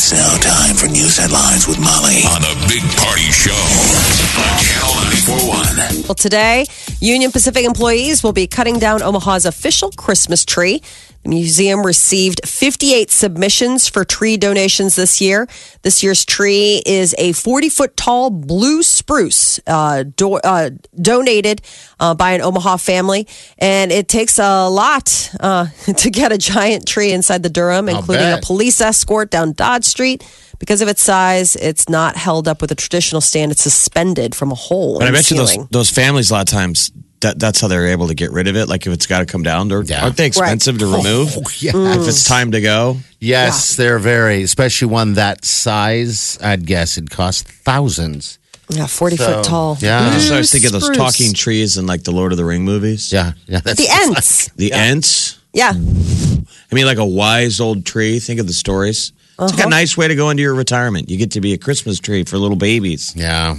It's 0.00 0.12
now 0.12 0.36
time 0.36 0.76
for 0.76 0.86
news 0.86 1.16
headlines 1.16 1.66
with 1.66 1.80
Molly 1.80 2.22
on 2.30 2.40
the 2.40 2.54
Big 2.68 2.84
Party 3.02 3.32
Show 3.32 3.50
on 3.50 4.54
Channel 4.62 4.94
941. 5.26 6.06
Well, 6.06 6.14
today, 6.14 6.66
Union 7.00 7.32
Pacific 7.32 7.64
employees 7.64 8.22
will 8.22 8.32
be 8.32 8.46
cutting 8.46 8.78
down 8.78 9.02
Omaha's 9.02 9.44
official 9.44 9.90
Christmas 9.90 10.44
tree. 10.44 10.82
The 11.24 11.30
museum 11.30 11.84
received 11.84 12.40
58 12.46 13.10
submissions 13.10 13.88
for 13.88 14.04
tree 14.04 14.36
donations 14.36 14.96
this 14.96 15.20
year. 15.20 15.48
This 15.82 16.02
year's 16.02 16.24
tree 16.24 16.82
is 16.86 17.14
a 17.18 17.32
40 17.32 17.68
foot 17.68 17.96
tall 17.96 18.30
blue 18.30 18.82
spruce 18.82 19.58
uh, 19.66 20.04
do- 20.04 20.34
uh, 20.34 20.70
donated 21.00 21.60
uh, 21.98 22.14
by 22.14 22.32
an 22.32 22.40
Omaha 22.40 22.76
family. 22.76 23.26
And 23.58 23.90
it 23.90 24.08
takes 24.08 24.38
a 24.38 24.68
lot 24.68 25.30
uh, 25.40 25.66
to 25.96 26.10
get 26.10 26.32
a 26.32 26.38
giant 26.38 26.86
tree 26.86 27.12
inside 27.12 27.42
the 27.42 27.50
Durham, 27.50 27.88
including 27.88 28.26
a 28.26 28.40
police 28.40 28.80
escort 28.80 29.30
down 29.30 29.52
Dodge 29.52 29.84
Street. 29.84 30.24
Because 30.58 30.82
of 30.82 30.88
its 30.88 31.02
size, 31.02 31.54
it's 31.54 31.88
not 31.88 32.16
held 32.16 32.48
up 32.48 32.60
with 32.60 32.72
a 32.72 32.74
traditional 32.74 33.20
stand. 33.20 33.52
It's 33.52 33.62
suspended 33.62 34.34
from 34.34 34.50
a 34.50 34.56
hole 34.56 34.98
But 34.98 35.08
in 35.08 35.14
I 35.14 35.18
bet 35.18 35.30
you 35.30 35.36
those 35.36 35.68
those 35.68 35.90
families 35.90 36.30
a 36.30 36.34
lot 36.34 36.52
of 36.52 36.52
times 36.52 36.90
that 37.20 37.38
that's 37.38 37.60
how 37.60 37.68
they're 37.68 37.88
able 37.88 38.08
to 38.08 38.14
get 38.14 38.32
rid 38.32 38.48
of 38.48 38.56
it. 38.56 38.68
Like 38.68 38.86
if 38.86 38.92
it's 38.92 39.06
got 39.06 39.20
to 39.20 39.26
come 39.26 39.42
down, 39.42 39.68
they're, 39.68 39.82
Yeah. 39.82 40.04
aren't 40.04 40.16
they 40.16 40.26
expensive 40.26 40.78
to 40.78 40.86
oh, 40.86 40.96
remove? 40.98 41.36
Oh, 41.36 41.50
yes. 41.58 41.74
If 41.74 42.08
it's 42.08 42.24
time 42.24 42.52
to 42.52 42.60
go, 42.60 42.98
Yes, 43.20 43.74
they're 43.76 43.98
very, 43.98 44.42
especially 44.42 44.88
one 44.88 45.14
that 45.14 45.44
size. 45.44 46.38
I'd 46.40 46.66
guess 46.66 46.96
it 46.96 47.10
costs 47.10 47.42
thousands. 47.42 48.38
Yeah, 48.70 48.86
40 48.86 49.16
So, 49.16 49.24
foot 49.24 49.44
tall. 49.44 49.78
yeah. 49.80 50.10
I 50.12 50.18
started 50.18 50.46
thinking 50.46 50.74
of 50.74 50.80
those 50.80 50.96
talking 50.96 51.32
trees 51.32 51.78
in 51.78 51.86
like 51.86 52.04
the 52.04 52.12
Lord 52.12 52.32
of 52.32 52.38
the 52.38 52.44
Ring 52.44 52.64
movies. 52.64 53.12
Yeah, 53.12 53.32
yeah. 53.46 53.60
That's 53.60 53.78
The 53.80 53.88
Ents. 53.90 54.48
The 54.56 54.72
Ents. 54.72 55.38
Yeah. 55.54 55.72
I 55.72 56.74
mean, 56.74 56.84
like 56.84 56.98
a 56.98 57.06
wise 57.06 57.60
old 57.60 57.86
tree. 57.86 58.20
Think 58.20 58.40
of 58.40 58.46
the 58.46 58.52
stories. 58.52 59.12
It's 59.40 59.52
like 59.52 59.60
a 59.60 59.62
uh-huh. 59.62 59.68
nice 59.68 59.96
way 59.96 60.08
to 60.08 60.14
go 60.14 60.30
into 60.30 60.42
your 60.42 60.54
retirement. 60.54 61.08
You 61.08 61.16
get 61.16 61.30
to 61.32 61.40
be 61.40 61.52
a 61.54 61.58
Christmas 61.58 61.98
tree 61.98 62.24
for 62.24 62.38
little 62.38 62.56
babies. 62.56 63.14
Yeah. 63.16 63.56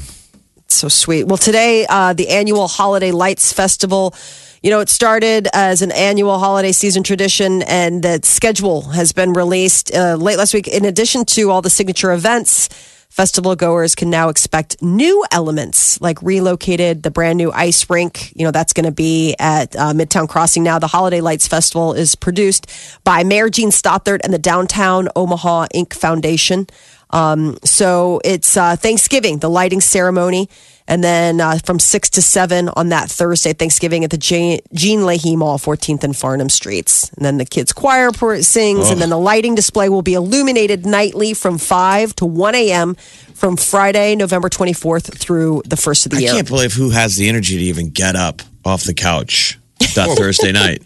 So 0.72 0.88
sweet. 0.88 1.23
Well, 1.23 1.38
today, 1.38 1.86
uh, 1.89 2.14
the 2.14 2.30
annual 2.30 2.67
Holiday 2.67 3.12
Lights 3.12 3.52
Festival. 3.52 4.14
You 4.62 4.70
know, 4.70 4.81
it 4.81 4.89
started 4.89 5.48
as 5.53 5.81
an 5.81 5.92
annual 5.92 6.38
holiday 6.38 6.73
season 6.73 7.02
tradition, 7.02 7.64
and 7.64 8.03
the 8.03 8.20
schedule 8.23 8.81
has 8.90 9.12
been 9.12 9.34
released 9.34 9.94
uh, 9.95 10.16
late 10.16 10.38
last 10.38 10.53
week. 10.53 10.67
In 10.67 10.86
addition 10.86 11.25
to 11.25 11.50
all 11.50 11.62
the 11.62 11.70
signature 11.70 12.12
events, 12.12 12.67
festival 13.09 13.56
goers 13.56 13.95
can 13.95 14.09
now 14.09 14.30
expect 14.30 14.81
new 14.81 15.25
elements 15.31 16.00
like 16.02 16.22
relocated 16.22 17.03
the 17.03 17.12
brand 17.12 17.38
new 17.38 17.52
ice 17.52 17.90
rink. 17.90 18.31
You 18.36 18.45
know, 18.45 18.52
that's 18.52 18.73
going 18.73 18.86
to 18.86 18.92
be 18.92 19.36
at 19.40 19.75
uh, 19.75 19.94
Midtown 19.94 20.30
Crossing 20.30 20.64
now. 20.64 20.78
The 20.78 20.88
Holiday 20.88 21.22
Lights 21.22 21.47
Festival 21.47 21.94
is 21.94 22.16
produced 22.16 22.67
by 23.03 23.23
Mayor 23.23 23.50
Jean 23.50 23.72
Stothert 23.72 24.20
and 24.23 24.34
the 24.34 24.40
Downtown 24.40 25.09
Omaha 25.16 25.67
Inc. 25.73 25.94
Foundation. 25.94 26.67
Um, 27.12 27.58
so 27.64 28.22
it's 28.24 28.56
uh, 28.56 28.76
Thanksgiving, 28.76 29.40
the 29.40 29.50
lighting 29.50 29.82
ceremony, 29.82 30.50
and 30.88 31.04
then 31.04 31.40
uh, 31.40 31.60
from 31.64 31.80
six 31.80 32.10
to 32.12 32.22
seven 32.22 32.70
on 32.70 32.90
that 32.90 33.10
Thursday, 33.10 33.53
Thanksgiving 33.53 34.03
at 34.03 34.09
the 34.09 34.18
Gene, 34.18 34.59
Gene 34.74 35.06
Leahy 35.06 35.36
Mall, 35.36 35.58
14th 35.58 36.03
and 36.03 36.14
Farnam 36.14 36.50
Streets. 36.50 37.09
And 37.14 37.25
then 37.25 37.38
the 37.38 37.46
kids' 37.46 37.74
choir 37.74 38.12
sings, 38.42 38.90
and 38.90 39.00
then 39.00 39.09
the 39.09 39.18
lighting 39.18 39.56
display 39.56 39.90
will 39.90 40.02
be 40.02 40.16
illuminated 40.16 40.86
nightly 40.86 41.34
from 41.34 41.58
5 41.58 42.16
to 42.18 42.25
1 42.25 42.56
a.m. 42.56 42.96
from 42.96 43.56
Friday, 43.56 44.16
November 44.16 44.50
24th 44.50 45.16
through 45.16 45.62
the 45.66 45.78
first 45.78 46.06
of 46.06 46.12
the 46.12 46.18
I 46.18 46.22
year. 46.22 46.31
I 46.31 46.36
can't 46.36 46.48
believe 46.48 46.74
who 46.74 46.90
has 46.90 47.16
the 47.16 47.30
energy 47.30 47.58
to 47.58 47.64
even 47.64 47.90
get 47.90 48.16
up 48.16 48.42
off 48.66 48.84
the 48.84 48.96
couch 48.96 49.59
that 49.96 50.14
Thursday 50.18 50.52
night. 50.52 50.84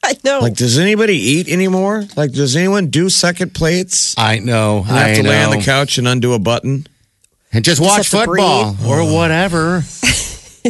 I 0.04 0.16
know. 0.24 0.40
Like, 0.40 0.54
does 0.54 0.78
anybody 0.78 1.16
eat 1.16 1.48
anymore? 1.48 2.04
Like, 2.16 2.32
does 2.32 2.56
anyone 2.56 2.88
do 2.88 3.08
second 3.08 3.54
plates? 3.54 4.14
I 4.16 4.38
know. 4.38 4.78
You 4.78 4.82
have 4.84 5.06
I 5.08 5.14
to 5.14 5.22
lay 5.22 5.42
on 5.42 5.50
the 5.50 5.64
couch 5.64 5.98
and 5.98 6.06
undo 6.06 6.32
a 6.34 6.38
button. 6.38 6.86
and 7.52 7.64
just 7.64 7.80
watch 7.80 8.08
football 8.08 8.76
oh. 8.80 8.88
or 8.88 9.12
whatever. 9.12 9.82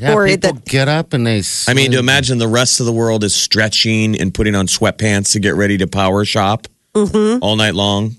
yeah, 0.00 0.14
Worried 0.14 0.42
people 0.42 0.54
that- 0.54 0.64
get 0.64 0.88
up 0.88 1.12
and 1.12 1.26
they. 1.26 1.42
I 1.66 1.74
mean, 1.74 1.92
to 1.92 1.98
imagine 1.98 2.38
the 2.38 2.48
rest 2.48 2.80
of 2.80 2.86
the 2.86 2.92
world 2.92 3.24
is 3.24 3.34
stretching 3.34 4.18
and 4.20 4.32
putting 4.32 4.54
on 4.54 4.66
sweatpants 4.66 5.32
to 5.32 5.40
get 5.40 5.54
ready 5.54 5.78
to 5.78 5.86
power 5.86 6.24
shop 6.24 6.68
mm-hmm. 6.94 7.42
all 7.42 7.56
night 7.56 7.74
long. 7.74 8.16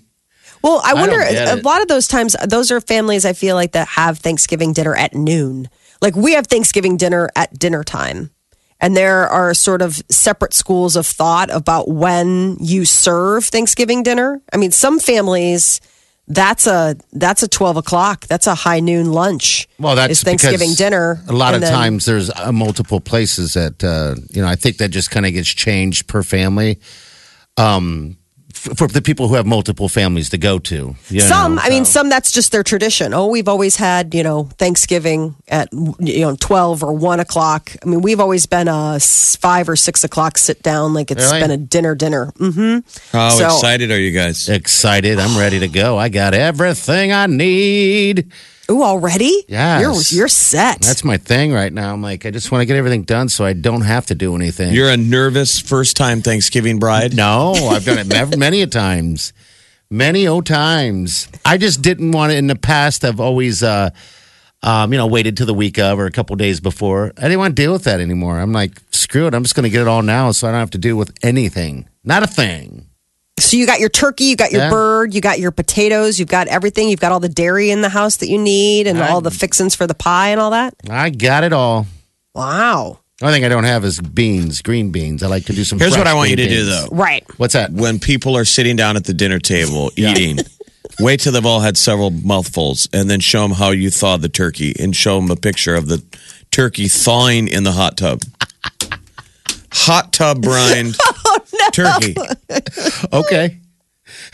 Well, 0.63 0.81
I 0.83 0.93
wonder. 0.93 1.17
get 1.17 1.59
A 1.59 1.61
lot 1.61 1.81
of 1.81 1.89
those 1.89 2.07
times, 2.07 2.35
those 2.45 2.71
are 2.71 2.79
families 2.79 3.25
I 3.25 3.33
feel 3.33 3.55
like 3.55 3.73
that 3.73 3.87
have 3.89 4.19
Thanksgiving 4.19 4.71
dinner 4.71 4.95
at 4.95 5.13
noon. 5.13 5.69
Like 6.01 6.15
we 6.15 6.33
have 6.33 6.47
Thanksgiving 6.47 6.95
dinner 6.97 7.29
at 7.35 7.57
dinner 7.57 7.83
time, 7.83 8.31
and 8.83 8.97
there 8.97 9.29
are 9.29 9.53
sort 9.53 9.81
of 9.81 10.01
separate 10.09 10.53
schools 10.53 10.97
of 10.97 11.07
thought 11.07 11.49
about 11.49 11.87
when 11.87 12.57
you 12.59 12.83
serve 12.83 13.45
Thanksgiving 13.45 14.03
dinner. 14.03 14.41
I 14.51 14.57
mean, 14.57 14.71
some 14.71 14.99
families 14.99 15.79
that's 16.27 16.67
a 16.67 16.97
that's 17.13 17.43
a 17.43 17.47
twelve 17.47 17.77
o'clock. 17.77 18.27
That's 18.27 18.45
a 18.45 18.55
high 18.55 18.81
noon 18.81 19.13
lunch. 19.13 19.69
Well, 19.79 19.95
that's 19.95 20.11
is 20.11 20.23
Thanksgiving 20.23 20.73
dinner. 20.73 21.21
A 21.29 21.33
lot 21.33 21.53
of 21.53 21.61
then- 21.61 21.71
times, 21.71 22.05
there's 22.05 22.29
uh, 22.29 22.51
multiple 22.51 22.99
places 22.99 23.53
that 23.53 23.81
uh, 23.83 24.15
you 24.29 24.41
know. 24.41 24.47
I 24.47 24.55
think 24.55 24.77
that 24.77 24.89
just 24.89 25.11
kind 25.11 25.25
of 25.25 25.31
gets 25.31 25.49
changed 25.49 26.07
per 26.07 26.21
family. 26.21 26.79
Um, 27.55 28.17
for 28.75 28.87
the 28.87 29.01
people 29.01 29.27
who 29.27 29.35
have 29.35 29.45
multiple 29.45 29.89
families 29.89 30.29
to 30.29 30.37
go 30.37 30.57
to, 30.59 30.95
you 31.09 31.19
Some, 31.19 31.55
know, 31.55 31.61
I 31.63 31.69
mean, 31.69 31.83
some 31.85 32.07
that's 32.09 32.31
just 32.31 32.51
their 32.51 32.63
tradition. 32.63 33.13
Oh, 33.13 33.27
we've 33.27 33.47
always 33.49 33.75
had, 33.75 34.13
you 34.15 34.23
know, 34.23 34.45
Thanksgiving 34.57 35.35
at, 35.49 35.67
you 35.99 36.21
know, 36.21 36.35
12 36.39 36.83
or 36.83 36.93
1 36.93 37.19
o'clock. 37.19 37.75
I 37.83 37.85
mean, 37.85 38.01
we've 38.01 38.19
always 38.21 38.45
been 38.45 38.67
a 38.69 38.99
5 39.01 39.69
or 39.69 39.75
6 39.75 40.03
o'clock 40.05 40.37
sit 40.37 40.63
down, 40.63 40.93
like 40.93 41.11
it's 41.11 41.25
Really? 41.25 41.41
been 41.41 41.51
a 41.51 41.57
dinner, 41.57 41.93
dinner. 41.95 42.31
Mm-hmm. 42.39 43.17
How 43.17 43.29
So- 43.31 43.45
excited 43.47 43.91
are 43.91 43.99
you 43.99 44.11
guys? 44.11 44.47
excited. 44.47 45.19
I'm 45.19 45.37
ready 45.37 45.59
to 45.59 45.67
go. 45.67 45.97
I 45.97 46.09
got 46.09 46.33
everything 46.33 47.11
I 47.11 47.25
need. 47.27 48.31
Ooh, 48.71 48.81
already? 48.81 49.43
Yeah. 49.47 49.81
You're, 49.81 49.95
you're 50.09 50.27
set. 50.29 50.81
That's 50.81 51.03
my 51.03 51.17
thing 51.17 51.51
right 51.51 51.71
now. 51.71 51.91
I'm 51.93 52.01
like, 52.01 52.25
I 52.25 52.31
just 52.31 52.51
want 52.51 52.61
to 52.61 52.65
get 52.65 52.77
everything 52.77 53.03
done 53.03 53.27
so 53.29 53.43
I 53.43 53.53
don't 53.53 53.81
have 53.81 54.05
to 54.07 54.15
do 54.15 54.35
anything. 54.35 54.73
You're 54.73 54.89
a 54.89 54.97
nervous 54.97 55.59
first 55.59 55.97
time 55.97 56.21
Thanksgiving 56.21 56.79
bride. 56.79 57.15
no, 57.15 57.53
I've 57.53 57.83
done 57.83 57.97
it 57.99 58.37
many 58.37 58.61
a 58.61 58.67
times, 58.67 59.33
many 59.89 60.27
o 60.27 60.39
times. 60.39 61.27
I 61.45 61.57
just 61.57 61.81
didn't 61.81 62.11
want 62.11 62.31
it 62.31 62.37
in 62.37 62.47
the 62.47 62.55
past. 62.55 63.03
I've 63.03 63.19
always, 63.19 63.63
uh, 63.63 63.89
um, 64.61 64.93
you 64.93 64.97
know, 64.97 65.07
waited 65.07 65.35
till 65.35 65.45
the 65.45 65.53
week 65.53 65.77
of 65.77 65.99
or 65.99 66.05
a 66.05 66.11
couple 66.11 66.35
days 66.37 66.61
before. 66.61 67.11
I 67.17 67.23
didn't 67.23 67.39
want 67.39 67.55
to 67.57 67.61
deal 67.61 67.73
with 67.73 67.83
that 67.83 67.99
anymore. 67.99 68.39
I'm 68.39 68.53
like, 68.53 68.79
screw 68.91 69.27
it. 69.27 69.33
I'm 69.33 69.43
just 69.43 69.55
going 69.55 69.65
to 69.65 69.69
get 69.69 69.81
it 69.81 69.87
all 69.89 70.01
now, 70.03 70.31
so 70.31 70.47
I 70.47 70.51
don't 70.51 70.61
have 70.61 70.71
to 70.71 70.77
deal 70.77 70.95
with 70.95 71.13
anything. 71.21 71.89
Not 72.05 72.23
a 72.23 72.27
thing. 72.27 72.87
So 73.43 73.57
you 73.57 73.65
got 73.65 73.79
your 73.79 73.89
turkey, 73.89 74.25
you 74.25 74.35
got 74.35 74.51
your 74.51 74.61
Yeah. 74.63 74.69
bird, 74.69 75.13
you 75.13 75.21
got 75.21 75.39
your 75.39 75.51
potatoes, 75.51 76.19
you've 76.19 76.29
got 76.29 76.47
everything. 76.47 76.89
You've 76.89 76.99
got 76.99 77.11
all 77.11 77.19
the 77.19 77.29
dairy 77.29 77.69
in 77.71 77.81
the 77.81 77.89
house 77.89 78.15
that 78.17 78.27
you 78.29 78.37
need 78.37 78.87
and 78.87 79.01
I- 79.01 79.09
all 79.09 79.21
the 79.21 79.31
fixins 79.31 79.75
for 79.75 79.85
the 79.87 79.93
pie 79.93 80.29
and 80.29 80.39
all 80.39 80.51
that. 80.51 80.73
I 80.89 81.09
got 81.09 81.43
it 81.43 81.53
all. 81.53 81.87
Wow. 82.35 82.99
The 83.19 83.25
only 83.27 83.37
thing 83.37 83.45
I 83.45 83.49
don't 83.49 83.63
have 83.63 83.85
is 83.85 83.99
beans, 83.99 84.61
green 84.61 84.89
beans. 84.89 85.21
I 85.23 85.27
like 85.27 85.45
to 85.45 85.53
do 85.53 85.63
some. 85.63 85.79
Here's 85.79 85.95
what 85.95 86.07
I 86.07 86.13
want 86.13 86.29
you 86.31 86.35
to 86.35 86.45
green 86.45 86.57
do, 86.57 86.65
though. 86.65 86.87
Right. 86.91 87.23
What's 87.37 87.53
that? 87.53 87.71
When 87.71 87.99
people 87.99 88.35
are 88.35 88.43
sitting 88.45 88.75
down 88.75 88.97
at 88.97 89.05
the 89.05 89.13
dinner 89.13 89.39
table 89.39 89.91
eating, 89.95 90.39
wait 90.99 91.19
till 91.19 91.31
they've 91.31 91.45
all 91.45 91.59
had 91.61 91.77
several 91.77 92.09
mouthfuls 92.09 92.89
and 92.91 93.09
then 93.09 93.19
show 93.19 93.43
them 93.43 93.51
how 93.51 93.69
you 93.71 93.89
thawed 93.89 94.21
the 94.23 94.29
turkey 94.29 94.75
and 94.79 94.95
show 94.95 95.19
them 95.21 95.29
a 95.31 95.35
picture 95.35 95.75
of 95.75 95.87
the 95.87 96.01
turkey 96.51 96.87
thawing 96.87 97.47
in 97.47 97.63
the 97.63 97.71
hot 97.73 97.97
tub. 97.97 98.21
Hot 99.75 100.13
tub 100.13 100.41
brined 100.41 100.95
turkey. 101.73 102.15
Okay, 103.13 103.59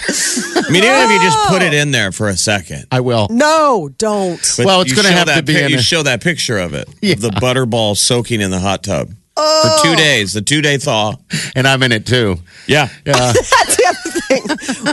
I 0.07 0.69
mean, 0.71 0.83
even 0.83 0.95
if 0.95 1.11
you 1.11 1.21
just 1.21 1.49
put 1.49 1.61
it 1.61 1.73
in 1.73 1.91
there 1.91 2.11
for 2.11 2.27
a 2.29 2.35
second. 2.37 2.85
I 2.91 3.01
will. 3.01 3.27
No, 3.29 3.89
don't. 3.97 4.39
But 4.57 4.65
Well, 4.65 4.81
it's 4.81 4.89
you 4.89 4.95
gonna 4.95 5.09
show 5.09 5.15
have 5.15 5.35
to 5.35 5.43
be 5.43 5.53
pic- 5.53 5.63
in 5.63 5.69
You 5.71 5.77
a- 5.77 5.81
show 5.81 6.03
that 6.03 6.21
picture 6.21 6.57
of 6.57 6.73
it, 6.73 6.87
of 6.87 7.21
the 7.21 7.29
butterball 7.29 7.95
soaking 7.97 8.41
in 8.41 8.51
the 8.51 8.59
hot 8.59 8.83
tub 8.83 9.09
for 9.35 9.69
two 9.83 9.91
oh. 9.91 9.95
days. 9.95 10.33
The 10.33 10.41
two 10.41 10.61
day 10.61 10.77
thaw. 10.77 11.15
And 11.55 11.67
I'm 11.67 11.83
in 11.83 11.91
it 11.91 12.05
too. 12.05 12.37
Yeah, 12.67 12.89
Yeah. 13.05 13.13
That's 13.33 13.77
the 13.77 13.85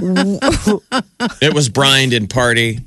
other 0.00 0.80
thing. 0.80 1.28
it 1.48 1.54
was 1.54 1.68
brined 1.68 2.12
in 2.12 2.26
party. 2.26 2.80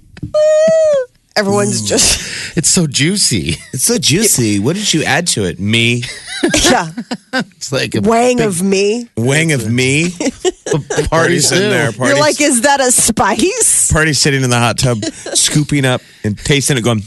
Everyone's 1.39 1.81
mm. 1.81 1.87
just 1.87 2.29
It's 2.57 2.69
so 2.69 2.85
juicy. 2.85 3.55
It's 3.71 3.83
so 3.83 3.97
juicy. 3.97 4.59
What 4.59 4.75
did 4.75 4.93
you 4.93 5.03
add 5.03 5.27
to 5.27 5.45
it? 5.45 5.59
Me. 5.59 6.03
yeah, 6.69 6.89
It's 7.33 7.71
like 7.71 7.95
a 7.95 8.01
wang 8.01 8.41
of 8.41 8.61
me. 8.61 9.07
Wang 9.15 9.53
of 9.53 9.71
me. 9.71 10.11
party 10.11 11.07
Party's 11.07 11.51
in 11.51 11.69
there. 11.69 11.91
Party's, 11.91 12.15
You're 12.15 12.19
like, 12.19 12.41
is 12.41 12.61
that 12.61 12.81
a 12.81 12.91
spice? 12.91 13.91
party 13.91 14.13
sitting 14.13 14.43
in 14.43 14.49
the 14.49 14.59
hot 14.59 14.77
tub, 14.77 15.03
scooping 15.03 15.85
up 15.85 16.01
and 16.23 16.37
tasting 16.37 16.77
it, 16.77 16.83
going, 16.83 17.03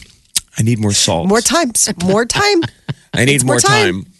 I 0.58 0.62
need 0.62 0.78
more 0.78 0.92
salt. 0.92 1.28
More 1.28 1.40
times, 1.40 1.90
more 2.02 2.24
time. 2.24 2.62
I 3.12 3.24
need 3.24 3.44
more 3.44 3.54
more 3.54 3.60
time. 3.60 4.02
time. 4.02 4.11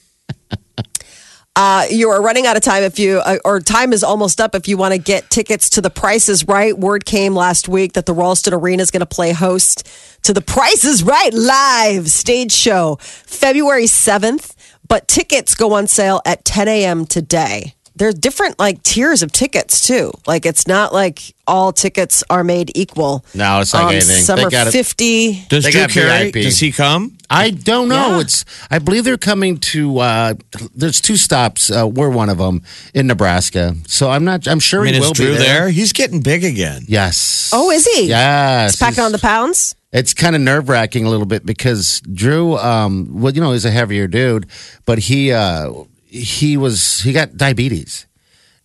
Uh, 1.55 1.85
you 1.91 2.09
are 2.09 2.23
running 2.23 2.47
out 2.47 2.57
of 2.57 2.63
time 2.63 2.83
if 2.83 2.99
you, 2.99 3.19
uh, 3.19 3.37
or 3.45 3.61
time 3.61 3.93
is 3.93 4.03
almost 4.03 4.41
up 4.41 4.55
if 4.55 4.67
you 4.69 4.79
want 4.79 4.95
to 4.95 4.99
get 4.99 5.29
tickets 5.29 5.69
to 5.69 5.83
the 5.83 5.91
prices 5.91 6.49
right. 6.49 6.79
Word 6.79 7.05
came 7.05 7.35
last 7.35 7.69
week 7.69 7.93
that 7.93 8.07
the 8.07 8.15
Ralston 8.15 8.55
Arena 8.55 8.83
is 8.83 8.91
going 8.91 9.01
to 9.01 9.07
play 9.07 9.33
host 9.33 9.87
to 10.23 10.33
the 10.33 10.41
Price 10.41 10.83
Is 10.85 11.03
Right 11.03 11.33
live 11.35 12.11
stage 12.11 12.53
show 12.53 12.97
February 13.03 13.85
7th, 13.85 14.55
but 14.89 15.07
tickets 15.09 15.55
go 15.55 15.75
on 15.75 15.89
sale 15.89 16.23
at 16.25 16.43
10 16.47 16.69
a.m. 16.69 17.05
today. 17.05 17.75
There's 17.95 18.15
different 18.15 18.59
like 18.59 18.83
tiers 18.83 19.23
of 19.23 19.33
tickets 19.33 19.87
too. 19.87 20.13
Like 20.27 20.47
it's 20.47 20.67
not 20.67 20.93
like 20.95 21.35
all 21.47 21.73
tickets 21.73 22.25
are 22.31 22.43
made 22.45 22.71
equal. 22.77 23.25
No, 23.35 23.61
it's 23.61 23.75
like 23.75 23.83
Um, 23.85 23.91
anything. 23.91 24.23
Some 24.23 24.37
They 24.39 24.45
are 24.45 24.51
got 24.51 24.67
it. 24.69 24.73
50. 24.73 25.45
Does 25.49 25.65
Drew 25.65 25.73
got 25.73 25.91
Carey, 25.91 26.31
VIP. 26.31 26.43
does 26.45 26.59
he 26.59 26.73
come? 26.73 27.19
I 27.29 27.51
don't 27.51 27.89
know. 27.89 28.17
Yeah. 28.17 28.21
It's 28.21 28.45
I 28.71 28.79
believe 28.79 29.05
they're 29.05 29.19
coming 29.19 29.59
to. 29.59 29.99
uh 29.99 30.35
There's 30.75 31.01
two 31.01 31.17
stops. 31.17 31.71
Uh, 31.71 31.87
we're 31.87 32.11
one 32.11 32.29
of 32.31 32.39
them 32.39 32.63
in 32.95 33.07
Nebraska. 33.07 33.75
So 33.87 34.11
I'm 34.11 34.25
not. 34.25 34.47
I'm 34.49 34.61
sure 34.61 34.81
I 34.83 34.85
mean, 34.85 34.95
he 34.95 35.01
is 35.01 35.07
will 35.07 35.13
Drew 35.15 35.33
be 35.33 35.39
there? 35.39 35.69
He's 35.69 35.93
getting 35.93 36.21
big 36.23 36.45
again. 36.45 36.85
Yes. 36.89 37.51
Oh, 37.53 37.71
is 37.71 37.87
he? 37.87 38.09
Yes. 38.09 38.73
He's 38.73 38.81
packing 38.81 39.05
on 39.05 39.13
the 39.13 39.19
pounds. 39.19 39.75
It's 39.93 40.15
kind 40.15 40.35
of 40.35 40.41
nerve 40.41 40.71
wracking 40.71 41.05
a 41.05 41.11
little 41.11 41.27
bit 41.27 41.45
because 41.45 42.01
Drew, 42.11 42.57
um, 42.57 43.21
well, 43.21 43.31
you 43.35 43.43
know, 43.43 43.53
he's 43.53 43.67
a 43.67 43.71
heavier 43.71 44.07
dude, 44.07 44.47
but 44.87 44.99
he 44.99 45.33
uh, 45.33 45.71
he 46.13 46.57
was 46.57 47.01
he 47.01 47.13
got 47.13 47.37
diabetes, 47.37 48.07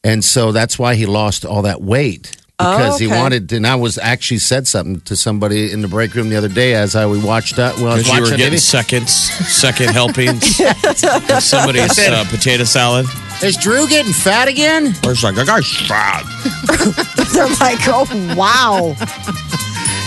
and 0.04 0.24
so 0.24 0.52
that's 0.52 0.78
why 0.78 0.96
he 0.96 1.06
lost 1.06 1.46
all 1.46 1.62
that 1.64 1.82
weight 1.82 2.36
because 2.58 3.00
he 3.00 3.06
Oh, 3.06 3.10
okay. 3.12 3.20
wanted. 3.22 3.52
And 3.54 3.66
I 3.68 3.76
was 3.76 3.98
actually 4.00 4.40
said 4.40 4.68
something 4.68 5.00
to 5.02 5.16
somebody 5.16 5.72
in 5.72 5.82
the 5.82 5.88
break 5.88 6.14
room 6.16 6.30
the 6.30 6.36
other 6.36 6.50
day 6.50 6.74
as 6.74 6.96
I 6.96 7.06
we 7.06 7.20
watched 7.24 7.56
that. 7.58 7.78
Well, 7.78 7.96
Because 7.98 8.14
you 8.14 8.22
were 8.22 8.30
getting 8.38 8.56
it. 8.56 8.60
seconds, 8.62 9.12
second 9.48 9.92
helpings 9.92 10.60
of 10.60 11.44
somebody's 11.44 11.98
uh, 12.10 12.26
potato 12.30 12.64
salad. 12.64 13.06
Is 13.44 13.56
Drew 13.58 13.88
getting 13.88 14.12
fat 14.14 14.48
again? 14.48 14.88
Or 15.06 15.12
it's 15.12 15.24
like, 15.24 15.36
that 15.36 15.46
guy's 15.46 15.72
fat. 15.88 16.24
They're 17.34 17.48
like, 17.62 17.78
oh 17.88 18.08
wow. 18.36 18.96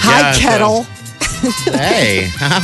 Hi, 0.02 0.20
Yeah, 0.20 0.32
so- 0.32 0.40
kettle. 0.40 0.82
hey, 1.72 2.28
how? 2.34 2.60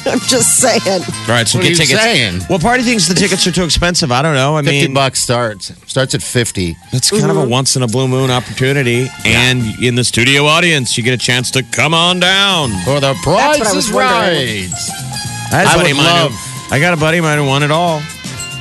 I'm 0.06 0.18
just 0.20 0.58
saying. 0.58 0.80
All 0.86 1.28
right, 1.28 1.46
so 1.46 1.58
What 1.58 1.62
get 1.62 1.68
are 1.68 1.70
you 1.70 1.74
tickets. 1.76 2.00
saying? 2.02 2.40
Well, 2.48 2.58
party 2.58 2.82
thinks 2.82 3.08
the 3.08 3.14
tickets 3.14 3.46
are 3.46 3.52
too 3.52 3.64
expensive. 3.64 4.10
I 4.12 4.22
don't 4.22 4.34
know. 4.34 4.56
I 4.56 4.62
Fifty 4.62 4.82
mean, 4.86 4.94
bucks 4.94 5.20
starts 5.20 5.72
starts 5.86 6.14
at 6.14 6.22
fifty. 6.22 6.76
it's 6.92 7.10
kind 7.10 7.30
of 7.30 7.36
a 7.36 7.46
once 7.46 7.76
in 7.76 7.82
a 7.82 7.86
blue 7.88 8.08
moon 8.08 8.30
opportunity. 8.30 9.08
And 9.24 9.62
in 9.82 9.94
the 9.94 10.04
studio 10.04 10.44
audience, 10.46 10.96
you 10.96 11.04
get 11.04 11.14
a 11.14 11.18
chance 11.18 11.50
to 11.52 11.62
come 11.62 11.94
on 11.94 12.20
down. 12.20 12.70
For 12.84 13.00
the 13.00 13.14
price 13.22 13.58
what 13.58 13.68
I 13.68 13.74
was 13.74 13.86
is 13.88 13.92
wondering. 13.92 14.70
right. 14.70 14.70
I, 15.52 15.56
had 15.56 15.66
a 15.66 15.70
I 15.70 15.76
buddy 15.76 15.82
would 15.84 15.90
of 15.92 15.96
mine 15.98 16.06
love- 16.06 16.32
who- 16.32 16.74
I 16.74 16.78
got 16.80 16.92
a 16.92 16.96
buddy 16.98 17.18
of 17.18 17.24
mine 17.24 17.38
who 17.38 17.46
won 17.46 17.62
it 17.62 17.70
all 17.70 18.00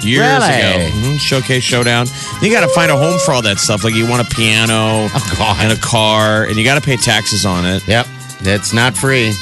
years 0.01 0.21
Really? 0.21 0.53
ago. 0.53 0.89
Mhm, 0.95 1.19
Showcase 1.19 1.63
Showdown. 1.63 2.07
You 2.41 2.49
got 2.51 2.61
to 2.61 2.69
find 2.69 2.91
a 2.91 2.95
home 2.97 3.19
for 3.25 3.33
all 3.33 3.41
that 3.41 3.57
stuff. 3.59 3.83
Like 3.83 3.93
you 3.95 4.07
want 4.07 4.21
a 4.25 4.35
piano 4.35 5.09
Oh, 5.13 5.35
God. 5.37 5.57
and 5.59 5.71
a 5.73 5.81
car, 5.81 6.43
and 6.45 6.55
you 6.55 6.63
got 6.63 6.75
to 6.75 6.81
pay 6.81 6.95
taxes 6.97 7.45
on 7.45 7.65
it. 7.65 7.85
Yep, 7.87 8.07
it's 8.41 8.71
not 8.73 8.95
free. 8.95 9.33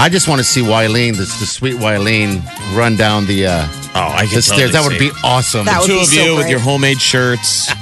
I 0.00 0.08
just 0.08 0.28
want 0.28 0.38
to 0.38 0.44
see 0.44 0.60
Wileen, 0.62 1.12
the, 1.12 1.24
the 1.24 1.46
sweet 1.46 1.74
Wileen, 1.74 2.42
run 2.76 2.96
down 2.96 3.26
the 3.26 3.46
uh, 3.46 3.66
Oh, 3.94 4.12
I 4.14 4.26
can 4.26 4.36
the 4.36 4.42
stairs. 4.42 4.72
That 4.72 4.88
would 4.88 4.98
be 4.98 5.10
awesome. 5.24 5.66
That 5.66 5.80
would 5.80 5.86
Two 5.88 5.94
be 5.94 6.00
of 6.00 6.06
so 6.06 6.20
you 6.24 6.32
with 6.36 6.42
great. 6.44 6.50
your 6.52 6.60
homemade 6.60 7.00
shirts. 7.00 7.68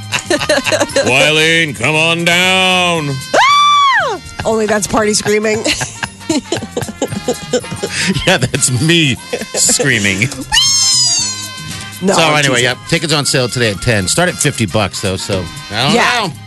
Wileen, 1.05 1.77
come 1.77 1.95
on 1.95 2.25
down. 2.25 3.11
Only 4.47 4.65
that's 4.67 4.87
party 4.87 5.13
screaming. 5.13 5.59
yeah, 8.27 8.39
that's 8.39 8.71
me 8.83 9.17
screaming. 9.55 10.29
No. 12.03 12.13
so 12.13 12.21
anyway, 12.35 12.61
Jesus. 12.61 12.63
yep, 12.63 12.77
tickets 12.91 13.13
on 13.15 13.25
sale 13.25 13.49
today 13.49 13.71
at 13.71 13.81
ten. 13.81 14.07
Start 14.07 14.29
at 14.29 14.35
fifty 14.35 14.67
bucks 14.67 15.01
though. 15.01 15.17
So 15.17 15.43
I 15.71 15.87
don't 15.87 15.95
Yeah. 15.95 16.27
know. 16.27 16.46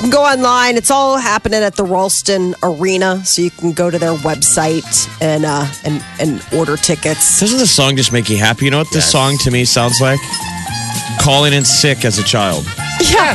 You 0.00 0.08
can 0.08 0.10
go 0.10 0.22
online. 0.24 0.76
It's 0.78 0.90
all 0.90 1.18
happening 1.18 1.62
at 1.62 1.76
the 1.76 1.84
Ralston 1.84 2.54
Arena, 2.62 3.22
so 3.24 3.42
you 3.42 3.50
can 3.50 3.72
go 3.74 3.90
to 3.90 3.98
their 3.98 4.14
website 4.14 4.82
and 5.20 5.44
uh, 5.44 5.66
and 5.84 6.02
and 6.18 6.42
order 6.54 6.78
tickets. 6.78 7.38
Doesn't 7.38 7.58
the 7.58 7.66
song 7.66 7.96
just 7.96 8.10
make 8.10 8.30
you 8.30 8.38
happy? 8.38 8.64
You 8.64 8.70
know 8.70 8.78
what 8.78 8.86
this 8.92 9.04
Yes. 9.04 9.12
song 9.12 9.36
to 9.44 9.50
me 9.50 9.66
sounds 9.66 10.00
like? 10.00 10.18
Calling 11.20 11.52
in 11.52 11.66
sick 11.66 12.06
as 12.06 12.18
a 12.18 12.22
child. 12.22 12.64
Yeah, 12.98 13.34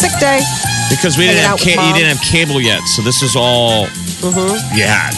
sick 0.00 0.12
day. 0.18 0.40
Because 0.88 1.18
we 1.18 1.26
didn't 1.26 1.42
have 1.42 1.52
out 1.52 1.60
with 1.60 1.64
ca- 1.64 1.70
you 1.72 1.76
mom. 1.76 1.94
didn't 1.94 2.16
have 2.16 2.24
cable 2.24 2.60
yet, 2.60 2.80
so 2.96 3.02
this 3.02 3.22
is 3.22 3.36
all 3.36 3.86
Mm-hmm. 4.24 4.76
you 4.78 4.84
had. 4.84 5.12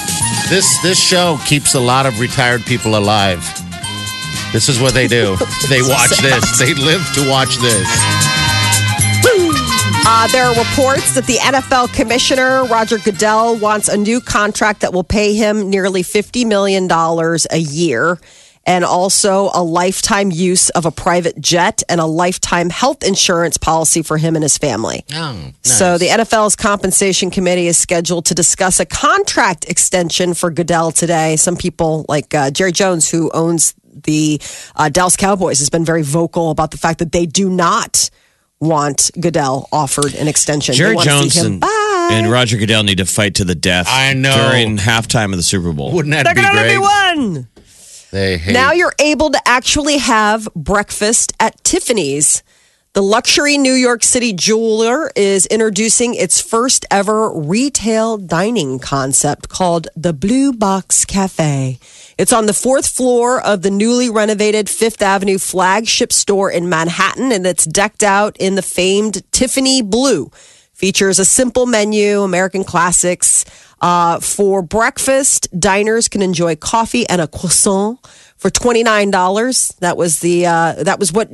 This 0.50 0.66
this 0.82 0.98
show 0.98 1.38
keeps 1.46 1.74
a 1.74 1.80
lot 1.80 2.04
of 2.04 2.18
retired 2.18 2.64
people 2.66 2.96
alive. 2.96 3.40
This 4.52 4.68
is 4.68 4.80
what 4.80 4.92
they 4.92 5.06
do. 5.06 5.36
they 5.68 5.82
watch 5.82 6.18
this. 6.18 6.58
They 6.58 6.74
live 6.74 7.06
to 7.14 7.30
watch 7.30 7.58
this. 7.58 7.86
Uh, 10.10 10.26
there 10.28 10.46
are 10.46 10.54
reports 10.54 11.14
that 11.16 11.26
the 11.26 11.36
NFL 11.36 11.92
commissioner, 11.92 12.64
Roger 12.64 12.96
Goodell, 12.96 13.58
wants 13.58 13.88
a 13.88 13.96
new 13.98 14.22
contract 14.22 14.80
that 14.80 14.94
will 14.94 15.04
pay 15.04 15.34
him 15.34 15.68
nearly 15.68 16.02
$50 16.02 16.46
million 16.46 16.90
a 16.90 17.58
year 17.58 18.18
and 18.64 18.86
also 18.86 19.50
a 19.52 19.62
lifetime 19.62 20.30
use 20.30 20.70
of 20.70 20.86
a 20.86 20.90
private 20.90 21.38
jet 21.38 21.82
and 21.90 22.00
a 22.00 22.06
lifetime 22.06 22.70
health 22.70 23.02
insurance 23.02 23.58
policy 23.58 24.00
for 24.00 24.16
him 24.16 24.34
and 24.34 24.42
his 24.42 24.56
family. 24.56 25.04
Oh, 25.12 25.52
So 25.60 25.98
the 25.98 26.06
NFL's 26.06 26.56
compensation 26.56 27.30
committee 27.30 27.66
is 27.66 27.76
scheduled 27.76 28.24
to 28.26 28.34
discuss 28.34 28.80
a 28.80 28.86
contract 28.86 29.66
extension 29.68 30.32
for 30.32 30.50
Goodell 30.50 30.90
today. 30.90 31.36
Some 31.36 31.58
people, 31.58 32.06
like 32.08 32.34
uh, 32.34 32.50
Jerry 32.50 32.72
Jones, 32.72 33.10
who 33.10 33.30
owns 33.34 33.74
the 33.92 34.40
uh, 34.74 34.88
Dallas 34.88 35.16
Cowboys, 35.16 35.58
has 35.58 35.68
been 35.68 35.84
very 35.84 36.02
vocal 36.02 36.50
about 36.50 36.70
the 36.70 36.78
fact 36.78 36.98
that 37.00 37.12
they 37.12 37.26
do 37.26 37.50
not 37.50 38.08
want 38.60 39.10
Goodell 39.20 39.68
offered 39.72 40.14
an 40.14 40.28
extension. 40.28 40.72
They 40.72 40.78
Jerry 40.78 40.94
want 40.96 41.08
to 41.08 41.14
see 41.14 41.20
Jones 41.20 41.36
him. 41.36 41.46
and, 41.52 41.60
Bye. 41.60 42.08
and 42.12 42.30
Roger 42.30 42.56
Goodell 42.56 42.82
need 42.82 42.98
to 42.98 43.04
fight 43.06 43.34
to 43.36 43.44
the 43.44 43.54
death. 43.54 43.86
I 43.88 44.12
know. 44.14 44.50
During 44.50 44.78
halftime 44.78 45.26
of 45.32 45.36
the 45.36 45.42
Super 45.42 45.72
Bowl. 45.72 45.92
wouldn't 45.92 46.12
that 46.14 46.24
There 46.24 46.34
be 46.34 46.40
can 46.40 46.50
only 46.56 46.62
great? 46.68 46.74
be 46.74 46.78
one. 46.78 47.48
They 48.10 48.38
hate. 48.38 48.52
Now 48.52 48.72
you're 48.72 48.94
able 48.98 49.30
to 49.30 49.40
actually 49.46 49.98
have 49.98 50.48
breakfast 50.54 51.32
at 51.38 51.62
Tiffany's. 51.62 52.42
The 52.94 53.02
luxury 53.02 53.58
New 53.58 53.74
York 53.74 54.02
City 54.02 54.32
jeweler 54.32 55.12
is 55.14 55.46
introducing 55.46 56.14
its 56.14 56.40
first 56.40 56.84
ever 56.90 57.30
retail 57.30 58.16
dining 58.16 58.78
concept 58.78 59.48
called 59.50 59.88
the 59.94 60.12
Blue 60.14 60.52
Box 60.52 61.04
Cafe. 61.04 61.78
It's 62.18 62.32
on 62.32 62.46
the 62.46 62.52
fourth 62.52 62.88
floor 62.88 63.40
of 63.40 63.62
the 63.62 63.70
newly 63.70 64.10
renovated 64.10 64.68
Fifth 64.68 65.00
Avenue 65.02 65.38
flagship 65.38 66.12
store 66.12 66.50
in 66.50 66.68
Manhattan, 66.68 67.30
and 67.30 67.46
it's 67.46 67.64
decked 67.64 68.02
out 68.02 68.36
in 68.38 68.56
the 68.56 68.62
famed 68.62 69.22
Tiffany 69.30 69.82
blue. 69.82 70.30
Features 70.74 71.18
a 71.20 71.24
simple 71.24 71.64
menu, 71.66 72.22
American 72.22 72.64
classics. 72.64 73.44
Uh, 73.80 74.18
for 74.18 74.62
breakfast, 74.62 75.48
diners 75.58 76.08
can 76.08 76.20
enjoy 76.20 76.56
coffee 76.56 77.08
and 77.08 77.20
a 77.20 77.28
croissant 77.28 78.04
for 78.36 78.50
twenty 78.50 78.82
nine 78.82 79.10
dollars. 79.12 79.68
That 79.78 79.96
was 79.96 80.18
the 80.18 80.46
uh, 80.46 80.82
that 80.82 80.98
was 80.98 81.12
what 81.12 81.30